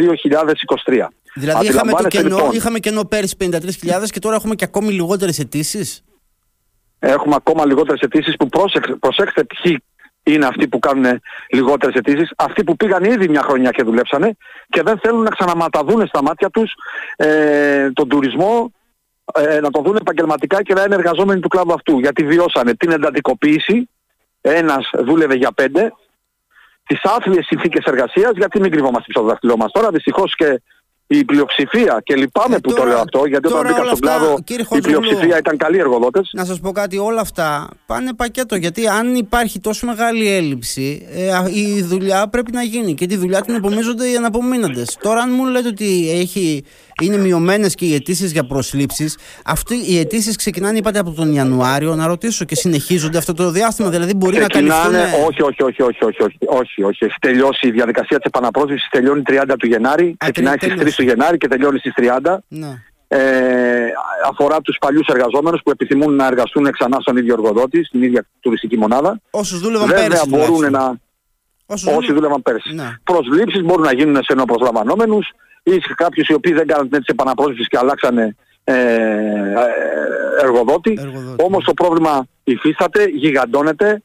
2023. 0.85 1.07
Δηλαδή 1.35 1.67
είχαμε, 1.67 1.91
το 1.91 2.07
κενό, 2.07 2.35
λοιπόν, 2.35 2.51
είχαμε 2.51 2.79
κενό 2.79 3.05
πέρυσι 3.05 3.35
53.000 3.39 4.09
και 4.09 4.19
τώρα 4.19 4.35
έχουμε 4.35 4.55
και 4.55 4.63
ακόμη 4.63 4.91
λιγότερες 4.91 5.39
αιτήσεις. 5.39 6.03
Έχουμε 6.99 7.35
ακόμα 7.35 7.65
λιγότερες 7.65 8.01
αιτήσεις 8.01 8.35
που 8.35 8.47
προσέξτε 8.99 9.43
ποιοι 9.43 9.83
είναι 10.23 10.45
αυτοί 10.45 10.67
που 10.67 10.79
κάνουν 10.79 11.21
λιγότερες 11.49 11.95
αιτήσεις, 11.95 12.31
αυτοί 12.37 12.63
που 12.63 12.75
πήγαν 12.75 13.03
ήδη 13.03 13.29
μια 13.29 13.41
χρονιά 13.41 13.69
και 13.69 13.83
δουλέψανε 13.83 14.37
και 14.69 14.81
δεν 14.81 14.99
θέλουν 14.99 15.21
να 15.21 15.29
ξαναματαδούν 15.29 16.07
στα 16.07 16.23
μάτια 16.23 16.49
τους 16.49 16.73
ε, 17.15 17.91
τον 17.91 18.09
τουρισμό, 18.09 18.71
ε, 19.33 19.59
να 19.59 19.69
τον 19.69 19.83
δουν 19.83 19.95
επαγγελματικά 19.95 20.63
και 20.63 20.73
να 20.73 20.83
είναι 20.83 20.95
εργαζόμενοι 20.95 21.39
του 21.39 21.47
κλάδου 21.47 21.73
αυτού. 21.73 21.99
Γιατί 21.99 22.23
βιώσανε 22.25 22.73
την 22.73 22.91
εντατικοποίηση, 22.91 23.89
ένας 24.41 24.89
δούλευε 24.99 25.35
για 25.35 25.51
πέντε, 25.51 25.93
τις 26.87 26.99
άθλιες 27.03 27.45
συνθήκες 27.45 27.83
εργασίας, 27.85 28.31
γιατί 28.35 28.59
μην 28.59 28.71
κρυβόμαστε 28.71 29.03
πίσω 29.07 29.19
το 29.19 29.25
δαχτυλό 29.25 29.57
μας 29.57 29.71
τώρα, 29.71 29.89
δυστυχώς 29.89 30.35
και 30.35 30.61
η 31.07 31.25
πλειοψηφία, 31.25 32.01
και 32.03 32.15
λυπάμαι 32.15 32.55
ε, 32.55 32.59
που 32.59 32.73
το 32.73 32.83
λέω 32.83 32.97
αυτό, 32.97 33.25
γιατί 33.25 33.47
όταν 33.47 33.67
μπήκα 33.67 33.85
στον 33.85 33.99
κλάδο 33.99 34.37
η 34.75 34.81
πλειοψηφία 34.81 35.37
ήταν 35.37 35.57
καλοί 35.57 35.77
εργοδότες. 35.77 36.29
Να 36.33 36.45
σας 36.45 36.59
πω 36.59 36.71
κάτι, 36.71 36.97
όλα 36.97 37.21
αυτά 37.21 37.69
πάνε 37.85 38.13
πακέτο. 38.13 38.55
Γιατί 38.55 38.87
αν 38.87 39.15
υπάρχει 39.15 39.59
τόσο 39.59 39.85
μεγάλη 39.85 40.27
έλλειψη, 40.35 41.07
ε, 41.11 41.51
η 41.51 41.81
δουλειά 41.81 42.27
πρέπει 42.27 42.51
να 42.51 42.63
γίνει 42.63 42.93
και 42.93 43.05
τη 43.05 43.15
δουλειά 43.17 43.41
την 43.41 43.55
επομίζονται 43.55 44.09
οι 44.09 44.15
αναπομείνοντε. 44.15 44.83
Τώρα, 45.01 45.21
αν 45.21 45.33
μου 45.33 45.45
λέτε 45.45 45.67
ότι 45.67 46.09
έχει, 46.11 46.63
είναι 47.01 47.17
μειωμένες 47.17 47.75
και 47.75 47.85
οι 47.85 47.93
αιτήσεις 47.93 48.31
για 48.31 48.45
προσλήψεις, 48.45 49.17
αυτοί 49.45 49.75
οι 49.91 49.99
αιτήσεις 49.99 50.35
ξεκινάνε, 50.35 50.77
είπατε, 50.77 50.99
από 50.99 51.11
τον 51.11 51.33
Ιανουάριο. 51.33 51.95
Να 51.95 52.07
ρωτήσω 52.07 52.45
και 52.45 52.55
συνεχίζονται 52.55 53.17
αυτό 53.17 53.33
το 53.33 53.51
διάστημα. 53.51 53.89
Δηλαδή, 53.89 54.13
μπορεί 54.13 54.37
να 54.37 54.47
καλυφθούν. 54.47 54.95
Όχι, 55.27 55.41
όχι, 55.41 55.63
όχι, 55.63 55.81
όχι, 55.81 56.03
όχι, 56.03 56.23
όχι, 56.23 56.37
όχι, 56.47 56.83
όχι. 56.83 57.05
Έχει 57.05 57.15
τελειώσει 57.19 57.67
η 57.67 57.71
διαδικασία 57.71 58.17
της 58.17 58.25
επαναπρόσληψη, 58.25 58.87
τελειώνει 58.91 59.21
30 59.25 59.55
του 59.59 59.67
Γενάρη, 59.67 60.15
ξεκινάει 60.17 60.55
στις 60.57 60.73
3 60.73 60.95
του 60.95 61.03
Γενάρη 61.03 61.37
και 61.37 61.47
τελειώνει 61.47 61.79
στις 61.79 61.93
30. 61.95 62.37
Ναι. 62.47 62.83
Ε, 63.07 63.87
αφορά 64.29 64.61
τους 64.61 64.77
παλιούς 64.81 65.07
εργαζόμενους 65.07 65.61
που 65.63 65.71
επιθυμούν 65.71 66.15
να 66.15 66.25
εργαστούν 66.25 66.71
ξανά 66.71 66.97
στον 66.99 67.17
ίδιο 67.17 67.33
εργοδότη, 67.33 67.83
στην 67.83 68.03
ίδια 68.03 68.25
τουριστική 68.39 68.77
μονάδα. 68.77 69.21
Όσους 69.29 69.59
δούλευαν 69.59 69.87
Βέβαια 69.87 70.07
πέρυσι. 70.07 70.29
μπορούν 70.29 70.71
να... 70.71 70.97
Όσοι 71.65 72.13
δούλευαν 72.13 72.41
πέρσι. 72.41 72.73
Ναι. 72.73 72.97
Προσλήψεις 73.03 73.63
μπορούν 73.63 73.83
να 73.83 73.93
γίνουν 73.93 74.23
σε 74.23 74.33
νεοπροσλαμβανόμενους 74.33 75.33
ή 75.67 75.71
σε 75.71 75.93
κάποιους 75.95 76.27
οι 76.27 76.33
οποίοι 76.33 76.53
δεν 76.53 76.67
κάνουν 76.67 76.89
τις 76.89 77.05
επαναπρόσληψεις 77.05 77.67
και 77.67 77.77
αλλάξανε 77.77 78.35
ε, 78.63 78.73
ε, 78.73 78.79
εργοδότη. 80.41 80.91
εργοδότη. 80.91 81.43
Όμως 81.43 81.63
το 81.63 81.73
πρόβλημα 81.73 82.27
υφίσταται, 82.43 83.03
γιγαντώνεται. 83.03 84.03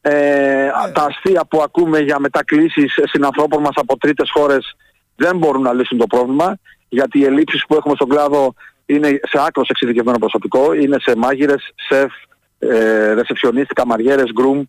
Ε, 0.00 0.66
ε, 0.66 0.70
τα 0.92 1.04
αστεία 1.04 1.44
που 1.50 1.62
ακούμε 1.62 1.98
για 1.98 2.18
μετακλήσεις 2.18 2.94
συνανθρώπων 3.02 3.60
μας 3.60 3.72
από 3.74 3.98
τρίτες 3.98 4.30
χώρες 4.32 4.76
δεν 5.16 5.36
μπορούν 5.36 5.62
να 5.62 5.72
λύσουν 5.72 5.98
το 5.98 6.06
πρόβλημα 6.06 6.58
γιατί 6.88 7.18
οι 7.18 7.24
ελλείψεις 7.24 7.64
που 7.66 7.74
έχουμε 7.74 7.94
στον 7.94 8.08
κλάδο 8.08 8.54
είναι 8.86 9.08
σε 9.08 9.38
άκρος 9.46 9.68
εξειδικευμένο 9.68 10.18
προσωπικό, 10.18 10.72
είναι 10.72 10.96
σε 11.00 11.16
μάγειρες, 11.16 11.72
σεφ, 11.88 12.12
ε, 12.58 13.12
ρεσεψιονίστ, 13.12 13.72
καμαριέρες, 13.72 14.32
γκρουμ. 14.32 14.62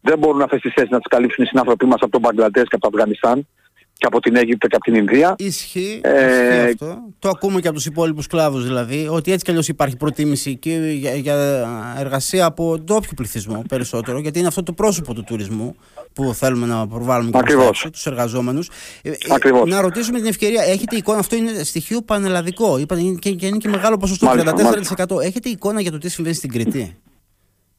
Δεν 0.00 0.18
μπορούν 0.18 0.42
αυτές 0.42 0.60
τις 0.60 0.72
θέσεις 0.72 0.90
να 0.90 0.98
τις 0.98 1.06
καλύψουν 1.08 1.44
οι 1.44 1.46
συνάνθρωποι 1.46 1.86
μας 1.86 2.00
από 2.00 2.10
τον 2.10 2.20
Μπαγκλαντές 2.20 2.62
και 2.62 2.74
από 2.74 2.90
το 2.90 2.90
Αφγανιστάν 2.94 3.46
και 4.02 4.08
από 4.08 4.20
την 4.20 4.36
Αίγυπτο 4.36 4.66
και 4.66 4.76
από 4.76 4.84
την 4.84 4.94
Ινδία. 4.94 5.34
Ισχύει, 5.38 6.00
ε, 6.02 6.62
αυτό. 6.62 6.98
Το 7.18 7.28
ακούμε 7.28 7.60
και 7.60 7.68
από 7.68 7.76
τους 7.76 7.86
υπόλοιπους 7.86 8.26
κλάδους 8.26 8.64
δηλαδή, 8.64 9.06
ότι 9.10 9.32
έτσι 9.32 9.44
κι 9.44 9.50
αλλιώς 9.50 9.68
υπάρχει 9.68 9.96
προτίμηση 9.96 10.56
και 10.56 10.70
για, 10.70 11.14
για 11.14 11.34
εργασία 11.98 12.44
από 12.44 12.78
ντόπιο 12.78 13.10
πληθυσμό 13.16 13.62
περισσότερο, 13.68 14.18
γιατί 14.18 14.38
είναι 14.38 14.48
αυτό 14.48 14.62
το 14.62 14.72
πρόσωπο 14.72 15.14
του 15.14 15.24
τουρισμού 15.24 15.76
που 16.12 16.34
θέλουμε 16.34 16.66
να 16.66 16.86
προβάλλουμε 16.86 17.40
και 17.82 17.90
τους 17.90 18.06
εργαζόμενους. 18.06 18.70
Ε, 19.02 19.10
ε, 19.10 19.16
Ακριβώς. 19.30 19.70
Να 19.70 19.80
ρωτήσουμε 19.80 20.18
την 20.18 20.28
ευκαιρία, 20.28 20.62
έχετε 20.62 20.96
εικόνα, 20.96 21.18
αυτό 21.18 21.36
είναι 21.36 21.62
στοιχείο 21.62 22.02
πανελλαδικό 22.02 22.84
και, 23.18 23.30
και 23.30 23.46
είναι 23.46 23.56
και 23.56 23.68
μεγάλο 23.68 23.96
ποσοστό, 23.96 24.26
34%. 25.16 25.22
Έχετε 25.22 25.48
εικόνα 25.48 25.80
για 25.80 25.90
το 25.90 25.98
τι 25.98 26.08
συμβαίνει 26.08 26.34
στην 26.34 26.50
Κρήτη, 26.50 26.96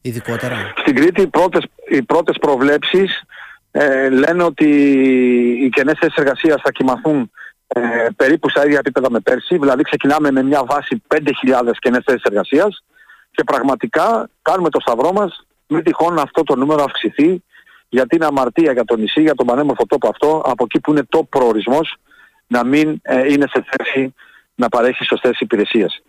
ειδικότερα; 0.00 0.72
Στην 0.80 0.94
Κρήτη 0.94 1.22
οι 1.22 1.26
πρώτες, 1.26 1.64
οι 1.88 2.02
πρώτες 2.02 2.36
προβλέψεις 2.40 3.22
ε, 3.76 4.08
λένε 4.08 4.42
ότι 4.42 4.68
οι 5.62 5.68
κενές 5.68 5.98
θέσεις 5.98 6.16
εργασίας 6.16 6.60
θα 6.62 6.70
κοιμαθούν 6.70 7.30
ε, 7.66 7.80
περίπου 8.16 8.50
στα 8.50 8.64
ίδια 8.64 8.78
επίπεδα 8.78 9.10
με 9.10 9.20
πέρσι, 9.20 9.58
δηλαδή 9.58 9.82
ξεκινάμε 9.82 10.30
με 10.30 10.42
μια 10.42 10.64
βάση 10.64 11.02
5.000 11.14 11.20
κενές 11.78 12.02
θέσεις 12.04 12.22
εργασίας 12.22 12.84
και 13.30 13.44
πραγματικά 13.44 14.28
κάνουμε 14.42 14.70
το 14.70 14.80
σταυρό 14.80 15.12
μας 15.12 15.46
μην 15.66 15.82
τυχόν 15.82 16.18
αυτό 16.18 16.42
το 16.42 16.56
νούμερο 16.56 16.82
αυξηθεί 16.82 17.42
γιατί 17.88 18.16
είναι 18.16 18.26
αμαρτία 18.26 18.72
για 18.72 18.84
το 18.84 18.96
νησί, 18.96 19.20
για 19.20 19.34
τον 19.34 19.46
πανέμορφο 19.46 19.86
τόπο 19.86 20.08
αυτό, 20.08 20.42
από 20.46 20.64
εκεί 20.64 20.80
που 20.80 20.90
είναι 20.90 21.02
το 21.08 21.24
προορισμός 21.24 21.96
να 22.46 22.64
μην 22.64 23.00
ε, 23.02 23.32
είναι 23.32 23.46
σε 23.50 23.64
θέση 23.70 24.14
να 24.54 24.68
παρέχει 24.68 25.04
σωστές 25.04 25.40
υπηρεσίες. 25.40 26.02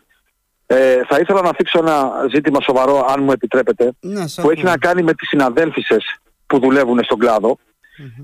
Ε, 0.65 1.01
θα 1.07 1.19
ήθελα 1.19 1.41
να 1.41 1.53
θίξω 1.53 1.79
ένα 1.79 2.11
ζήτημα 2.33 2.61
σοβαρό, 2.61 3.05
αν 3.09 3.23
μου 3.23 3.31
επιτρέπετε, 3.31 3.91
ναι, 3.99 4.25
που 4.41 4.49
έχει 4.49 4.63
να 4.63 4.77
κάνει 4.77 5.03
με 5.03 5.13
τις 5.13 5.27
συναδέλφισες 5.27 6.19
που 6.55 6.67
δουλεύουν 6.67 7.03
στον 7.03 7.19
κλαδο 7.19 7.57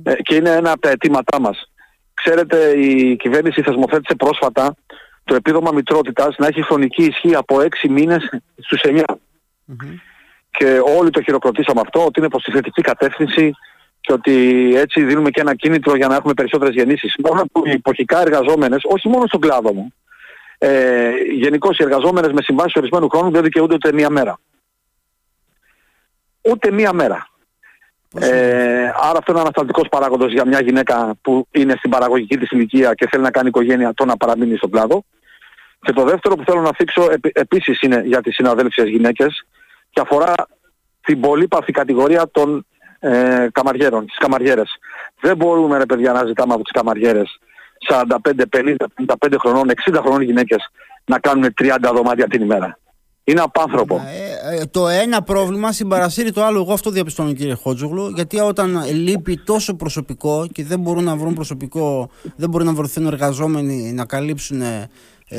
ε, 0.04 0.16
και 0.22 0.36
είναι 0.36 0.50
ένα 0.50 0.72
από 0.72 0.82
τα 0.82 0.90
αιτήματά 0.90 1.40
μας. 1.42 1.72
Ξέρετε, 2.14 2.80
η 2.80 3.16
κυβέρνηση 3.16 3.62
θεσμοθέτησε 3.62 4.16
πρόσφατα 4.16 4.76
το 5.24 5.36
επίδομα 5.36 5.72
μητρότητας 5.72 6.36
να 6.38 6.48
έχει 6.48 6.62
χρονική 6.62 7.04
ισχύ 7.04 7.36
από 7.36 7.58
6 7.84 7.90
μήνες 7.90 8.30
στους 8.58 8.82
9. 8.84 9.04
Και 10.52 10.82
όλοι 10.98 11.10
το 11.10 11.22
χειροκροτήσαμε 11.22 11.82
αυτό, 11.82 12.06
ότι 12.06 12.20
είναι 12.20 12.30
προς 12.30 12.44
τη 12.44 12.52
θετική 12.52 12.82
κατεύθυνση 12.82 13.54
και 14.02 14.14
ότι 14.14 14.34
έτσι 14.76 15.04
δίνουμε 15.04 15.30
και 15.30 15.42
ένα 15.42 15.56
κίνητρο 15.56 15.96
για 15.96 16.08
να 16.08 16.16
έχουμε 16.16 16.34
περισσότερες 16.34 16.76
γεννήσεις. 16.76 17.16
Μόνο 17.24 17.46
που 17.52 17.62
οι 17.66 17.72
εποχικά 17.72 18.22
εργαζόμενες, 18.22 18.82
όχι 18.84 19.08
μόνο 19.08 19.26
στον 19.28 19.40
κλάδο 19.40 19.74
μου, 19.74 19.94
ε, 20.58 21.12
γενικώς 21.34 21.78
οι 21.78 21.84
εργαζόμενες 21.84 22.32
με 22.32 22.42
συμβάσεις 22.42 22.76
ορισμένου 22.76 23.10
χρόνου 23.10 23.32
δεν 23.32 23.44
δικαιούνται 23.44 23.74
ούτε 23.74 23.94
μία 23.94 24.10
μέρα. 24.10 24.40
Ούτε 26.42 26.72
μία 26.72 26.94
μέρα. 26.94 27.31
Ε, 28.20 28.84
άρα 28.84 29.18
αυτό 29.18 29.32
είναι 29.32 29.39
ανασταλτικός 29.39 29.88
παράγοντος 29.89 30.32
για 30.32 30.46
μια 30.46 30.62
γυναίκα 30.62 31.15
που 31.22 31.48
είναι 31.51 31.74
στην 31.77 31.89
παραγωγική 31.89 32.38
της 32.38 32.51
ηλικία 32.51 32.94
και 32.94 33.08
θέλει 33.12 33.24
να 33.24 33.32
κάνει 33.32 33.48
οικογένεια 33.48 33.94
το 33.94 34.06
να 34.06 34.18
παραμείνει 34.18 34.56
στον 34.56 34.72
κλάδο. 34.72 35.03
Και 35.82 35.91
το 35.91 36.03
δεύτερο 36.03 36.36
που 36.36 36.44
θέλω 36.44 36.62
να 36.62 36.72
θίξω 36.75 37.08
επί, 37.12 37.32
επίσης 37.34 37.82
είναι 37.82 38.01
για 38.06 38.22
τις 38.22 38.36
συναδέλφιες 38.36 38.88
γυναίκες 38.88 39.46
και 39.89 40.00
αφορά 40.00 40.34
την 41.01 41.20
πολύπαθη 41.20 41.72
κατηγορία 41.72 42.30
των 42.32 42.65
ε, 43.00 43.48
καμαριέρων, 43.51 44.06
τις 44.06 44.18
καμαριέρες. 44.18 44.77
Δεν 45.22 45.36
μπορούμε 45.36 45.77
ρε 45.77 45.86
παιδιά 45.86 46.12
να 46.12 46.25
ζητάμε 46.25 46.53
από 46.53 46.63
τις 46.63 46.72
καμαριέρες 46.72 47.39
45, 47.89 48.06
50, 48.50 48.75
55 49.06 49.36
χρονών, 49.39 49.72
60 49.89 50.00
χρονών 50.01 50.22
γυναίκες 50.22 50.72
να 51.06 51.20
κάνουν 51.20 51.53
30 51.62 51.75
δωμάτια 51.94 52.27
την 52.27 52.41
ημέρα. 52.41 52.77
Είναι 53.24 53.42
απάνθρωπο. 53.42 53.96
Ε, 53.96 54.56
ε, 54.56 54.66
το 54.66 54.88
ένα 54.88 55.22
πρόβλημα 55.22 55.72
συμπαρασύρει 55.72 56.32
το 56.32 56.44
άλλο. 56.44 56.60
Εγώ 56.60 56.74
αυτό 56.74 56.90
διαπιστώνω 56.90 57.34
κύριε 57.34 57.54
Χότζογλου. 57.54 58.10
Γιατί 58.16 58.40
όταν 58.40 58.84
λείπει 58.94 59.38
τόσο 59.38 59.75
προσωπικό 59.75 60.48
και 60.51 60.63
δεν 60.63 60.80
μπορούν 60.80 61.04
να 61.04 61.16
βρουν 61.16 61.34
προσωπικό, 61.34 62.10
δεν 62.36 62.50
μπορούν 62.50 62.68
να 62.68 62.74
βρεθούν 62.74 63.06
εργαζόμενοι 63.06 63.94
να 63.94 64.06
καλύψουν 64.06 64.62
ε, 64.62 64.90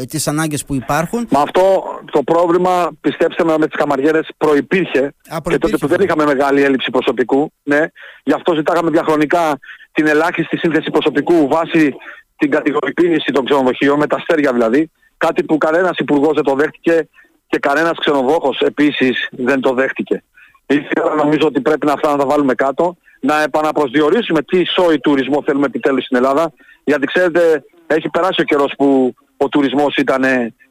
τις 0.04 0.28
ανάγκες 0.28 0.64
που 0.64 0.74
υπάρχουν. 0.74 1.26
Με 1.30 1.38
αυτό 1.38 1.82
το 2.10 2.22
πρόβλημα, 2.22 2.90
πιστέψτε 3.00 3.44
με, 3.44 3.58
με 3.58 3.66
τις 3.66 3.76
καμαριέρες 3.76 4.28
προϋπήρχε, 4.36 5.14
και 5.42 5.58
τότε 5.58 5.76
που 5.76 5.86
δεν 5.86 6.00
είχαμε 6.00 6.24
μεγάλη 6.24 6.62
έλλειψη 6.62 6.90
προσωπικού. 6.90 7.52
Ναι, 7.62 7.86
γι' 8.22 8.32
αυτό 8.32 8.54
ζητάγαμε 8.54 8.90
διαχρονικά 8.90 9.58
την 9.92 10.06
ελάχιστη 10.06 10.56
σύνθεση 10.56 10.90
προσωπικού 10.90 11.48
βάσει 11.48 11.94
την 12.36 12.50
κατηγορηποίηση 12.50 13.32
των 13.32 13.44
ξενοδοχείων, 13.44 13.98
με 13.98 14.06
τα 14.06 14.16
αστέρια 14.16 14.52
δηλαδή, 14.52 14.90
κάτι 15.16 15.44
που 15.44 15.58
κανένας 15.58 15.96
υπουργός 15.96 16.34
δεν 16.34 16.44
το 16.44 16.54
δέχτηκε 16.54 17.08
και 17.52 17.58
κανένας 17.58 17.98
ξενοδόχος 17.98 18.60
επίσης 18.60 19.28
δεν 19.30 19.60
το 19.60 19.72
δέχτηκε. 19.72 20.22
Ήθελα 20.66 21.14
νομίζω 21.14 21.46
ότι 21.46 21.60
πρέπει 21.60 21.86
να 21.86 21.92
αυτά 21.92 22.10
να 22.10 22.16
τα 22.16 22.26
βάλουμε 22.26 22.54
κάτω, 22.54 22.96
να 23.20 23.42
επαναπροσδιορίσουμε 23.42 24.42
τι 24.42 24.64
σόι 24.64 24.98
τουρισμό 24.98 25.42
θέλουμε 25.46 25.66
επιτέλους 25.66 26.04
στην 26.04 26.16
Ελλάδα, 26.16 26.52
γιατί 26.84 27.06
ξέρετε 27.06 27.64
έχει 27.86 28.08
περάσει 28.08 28.40
ο 28.40 28.44
καιρός 28.44 28.72
που 28.78 29.14
ο 29.36 29.48
τουρισμός 29.48 29.96
ήταν 29.96 30.24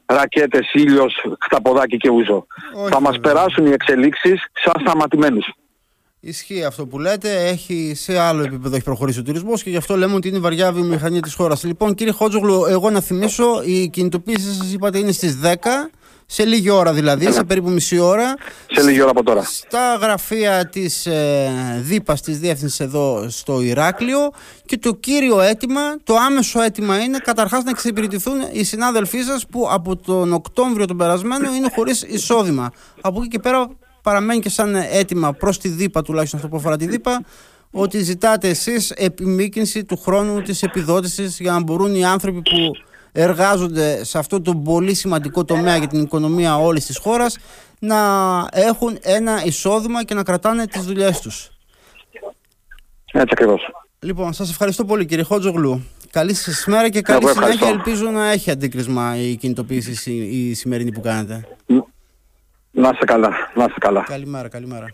ρακέτες, 0.06 0.74
ήλιος, 0.74 1.26
χταποδάκι 1.42 1.98
και 1.98 2.10
ούζο. 2.10 2.46
Θα 2.90 3.02
μας 3.02 3.20
περάσουν 3.20 3.66
οι 3.66 3.72
εξελίξεις 3.72 4.44
σαν 4.64 4.74
σταματημένους. 4.80 5.54
Ισχύει 6.20 6.64
αυτό 6.64 6.86
που 6.86 7.00
λέτε. 7.00 7.48
Έχει 7.48 7.94
σε 7.96 8.20
άλλο 8.20 8.44
επίπεδο 8.44 8.76
έχει 8.76 8.84
προχωρήσει 8.84 9.20
ο 9.20 9.24
τουρισμός 9.24 9.64
και 9.64 9.70
γι' 9.70 9.78
αυτό 9.78 9.96
λέμε 9.96 10.16
ότι 10.16 10.28
είναι 10.28 10.38
η 10.38 10.40
βαριά 10.40 10.72
βιομηχανία 10.72 11.22
της 11.22 11.34
χώρας. 11.34 11.64
Λοιπόν, 11.64 11.94
κύριε 11.94 12.14
Χότζογλου, 12.14 12.66
εγώ 12.66 12.90
να 12.90 13.02
θυμίσω, 13.02 13.62
η 13.66 13.90
κινητοποίηση 13.90 14.54
σας 14.54 14.74
είπατε 14.74 14.98
είναι 14.98 15.12
στις 15.12 15.40
10. 15.40 15.90
Σε 16.34 16.46
λίγη 16.46 16.70
ώρα 16.70 16.94
δηλαδή, 16.94 17.32
σε 17.32 17.44
περίπου 17.44 17.70
μισή 17.70 17.98
ώρα. 18.00 18.34
Σε 18.72 18.84
λίγη 18.84 19.02
ώρα 19.02 19.10
από 19.10 19.24
τώρα. 19.24 19.44
Στα 19.44 19.96
γραφεία 20.02 20.70
της 20.70 21.06
ε, 21.06 21.82
ΔΥΠΑ, 21.82 22.14
της 22.14 22.40
διεύθυνσης 22.40 22.80
εδώ 22.80 23.26
στο 23.30 23.62
Ηράκλειο. 23.62 24.30
Και 24.66 24.78
το 24.78 24.94
κύριο 24.94 25.42
αίτημα, 25.42 25.82
το 26.04 26.16
άμεσο 26.16 26.62
αίτημα 26.62 27.00
είναι 27.00 27.18
καταρχάς 27.18 27.64
να 27.64 27.70
εξυπηρετηθούν 27.70 28.34
οι 28.52 28.64
συνάδελφοί 28.64 29.22
σας 29.22 29.46
που 29.48 29.68
από 29.72 29.96
τον 29.96 30.34
Οκτώβριο 30.34 30.86
τον 30.86 30.98
περασμένο 30.98 31.54
είναι 31.54 31.70
χωρίς 31.76 32.02
εισόδημα. 32.02 32.72
Από 33.02 33.20
εκεί 33.20 33.28
και 33.28 33.40
πέρα 33.40 33.70
παραμένει 34.02 34.40
και 34.40 34.50
σαν 34.50 34.76
αίτημα 34.76 35.34
προς 35.34 35.60
τη 35.60 35.70
ΔΥΠΑ 35.70 36.02
τουλάχιστον 36.02 36.40
αυτό 36.40 36.52
που 36.52 36.58
αφορά 36.58 36.78
τη 36.78 36.88
ΔΥΠΑ 36.88 37.24
ότι 37.72 38.04
ζητάτε 38.04 38.50
εσείς 38.50 38.92
επιμήκυνση 38.92 39.84
του 39.84 39.98
χρόνου 39.98 40.42
της 40.42 40.64
επιδότησης 40.64 41.40
για 41.40 41.52
να 41.52 41.62
μπορούν 41.62 41.96
οι 41.96 42.06
άνθρωποι 42.06 42.42
που 42.42 42.72
εργάζονται 43.12 44.04
σε 44.04 44.18
αυτό 44.18 44.42
το 44.42 44.56
πολύ 44.56 44.94
σημαντικό 44.94 45.46
τομέα 45.46 45.78
για 45.78 45.88
την 45.88 46.02
οικονομία 46.02 46.58
όλης 46.58 46.86
της 46.86 46.98
χώρας 46.98 47.38
να 47.80 47.98
έχουν 48.52 48.98
ένα 49.02 49.44
εισόδημα 49.46 50.04
και 50.04 50.14
να 50.14 50.24
κρατάνε 50.24 50.68
τις 50.68 50.82
δουλειές 50.82 51.20
τους. 51.20 51.50
Έτσι 53.14 53.30
ακριβώς. 53.32 53.72
Λοιπόν, 54.00 54.34
σας 54.34 54.50
ευχαριστώ 54.50 54.86
πολύ 54.86 55.06
κύριε 55.06 55.24
Χότζογλου. 55.24 55.86
Καλή 56.12 56.34
σας 56.34 56.66
μέρα 56.68 56.90
και 56.90 57.02
καλή 57.02 57.28
συνέχεια. 57.28 57.68
Ελπίζω 57.68 58.10
να 58.10 58.32
έχει 58.32 58.52
αντίκρισμα 58.52 59.16
η 59.18 59.36
κινητοποίηση 59.36 60.12
η 60.14 60.54
σημερινή 60.54 60.92
που 60.92 61.02
κάνετε. 61.02 61.48
Να 62.72 62.90
είστε 62.90 63.06
καλά. 63.06 63.30
Να 63.56 63.64
είστε 63.64 63.80
καλά. 63.80 64.04
Καλημέρα, 64.08 64.48
καλημέρα. 64.48 64.86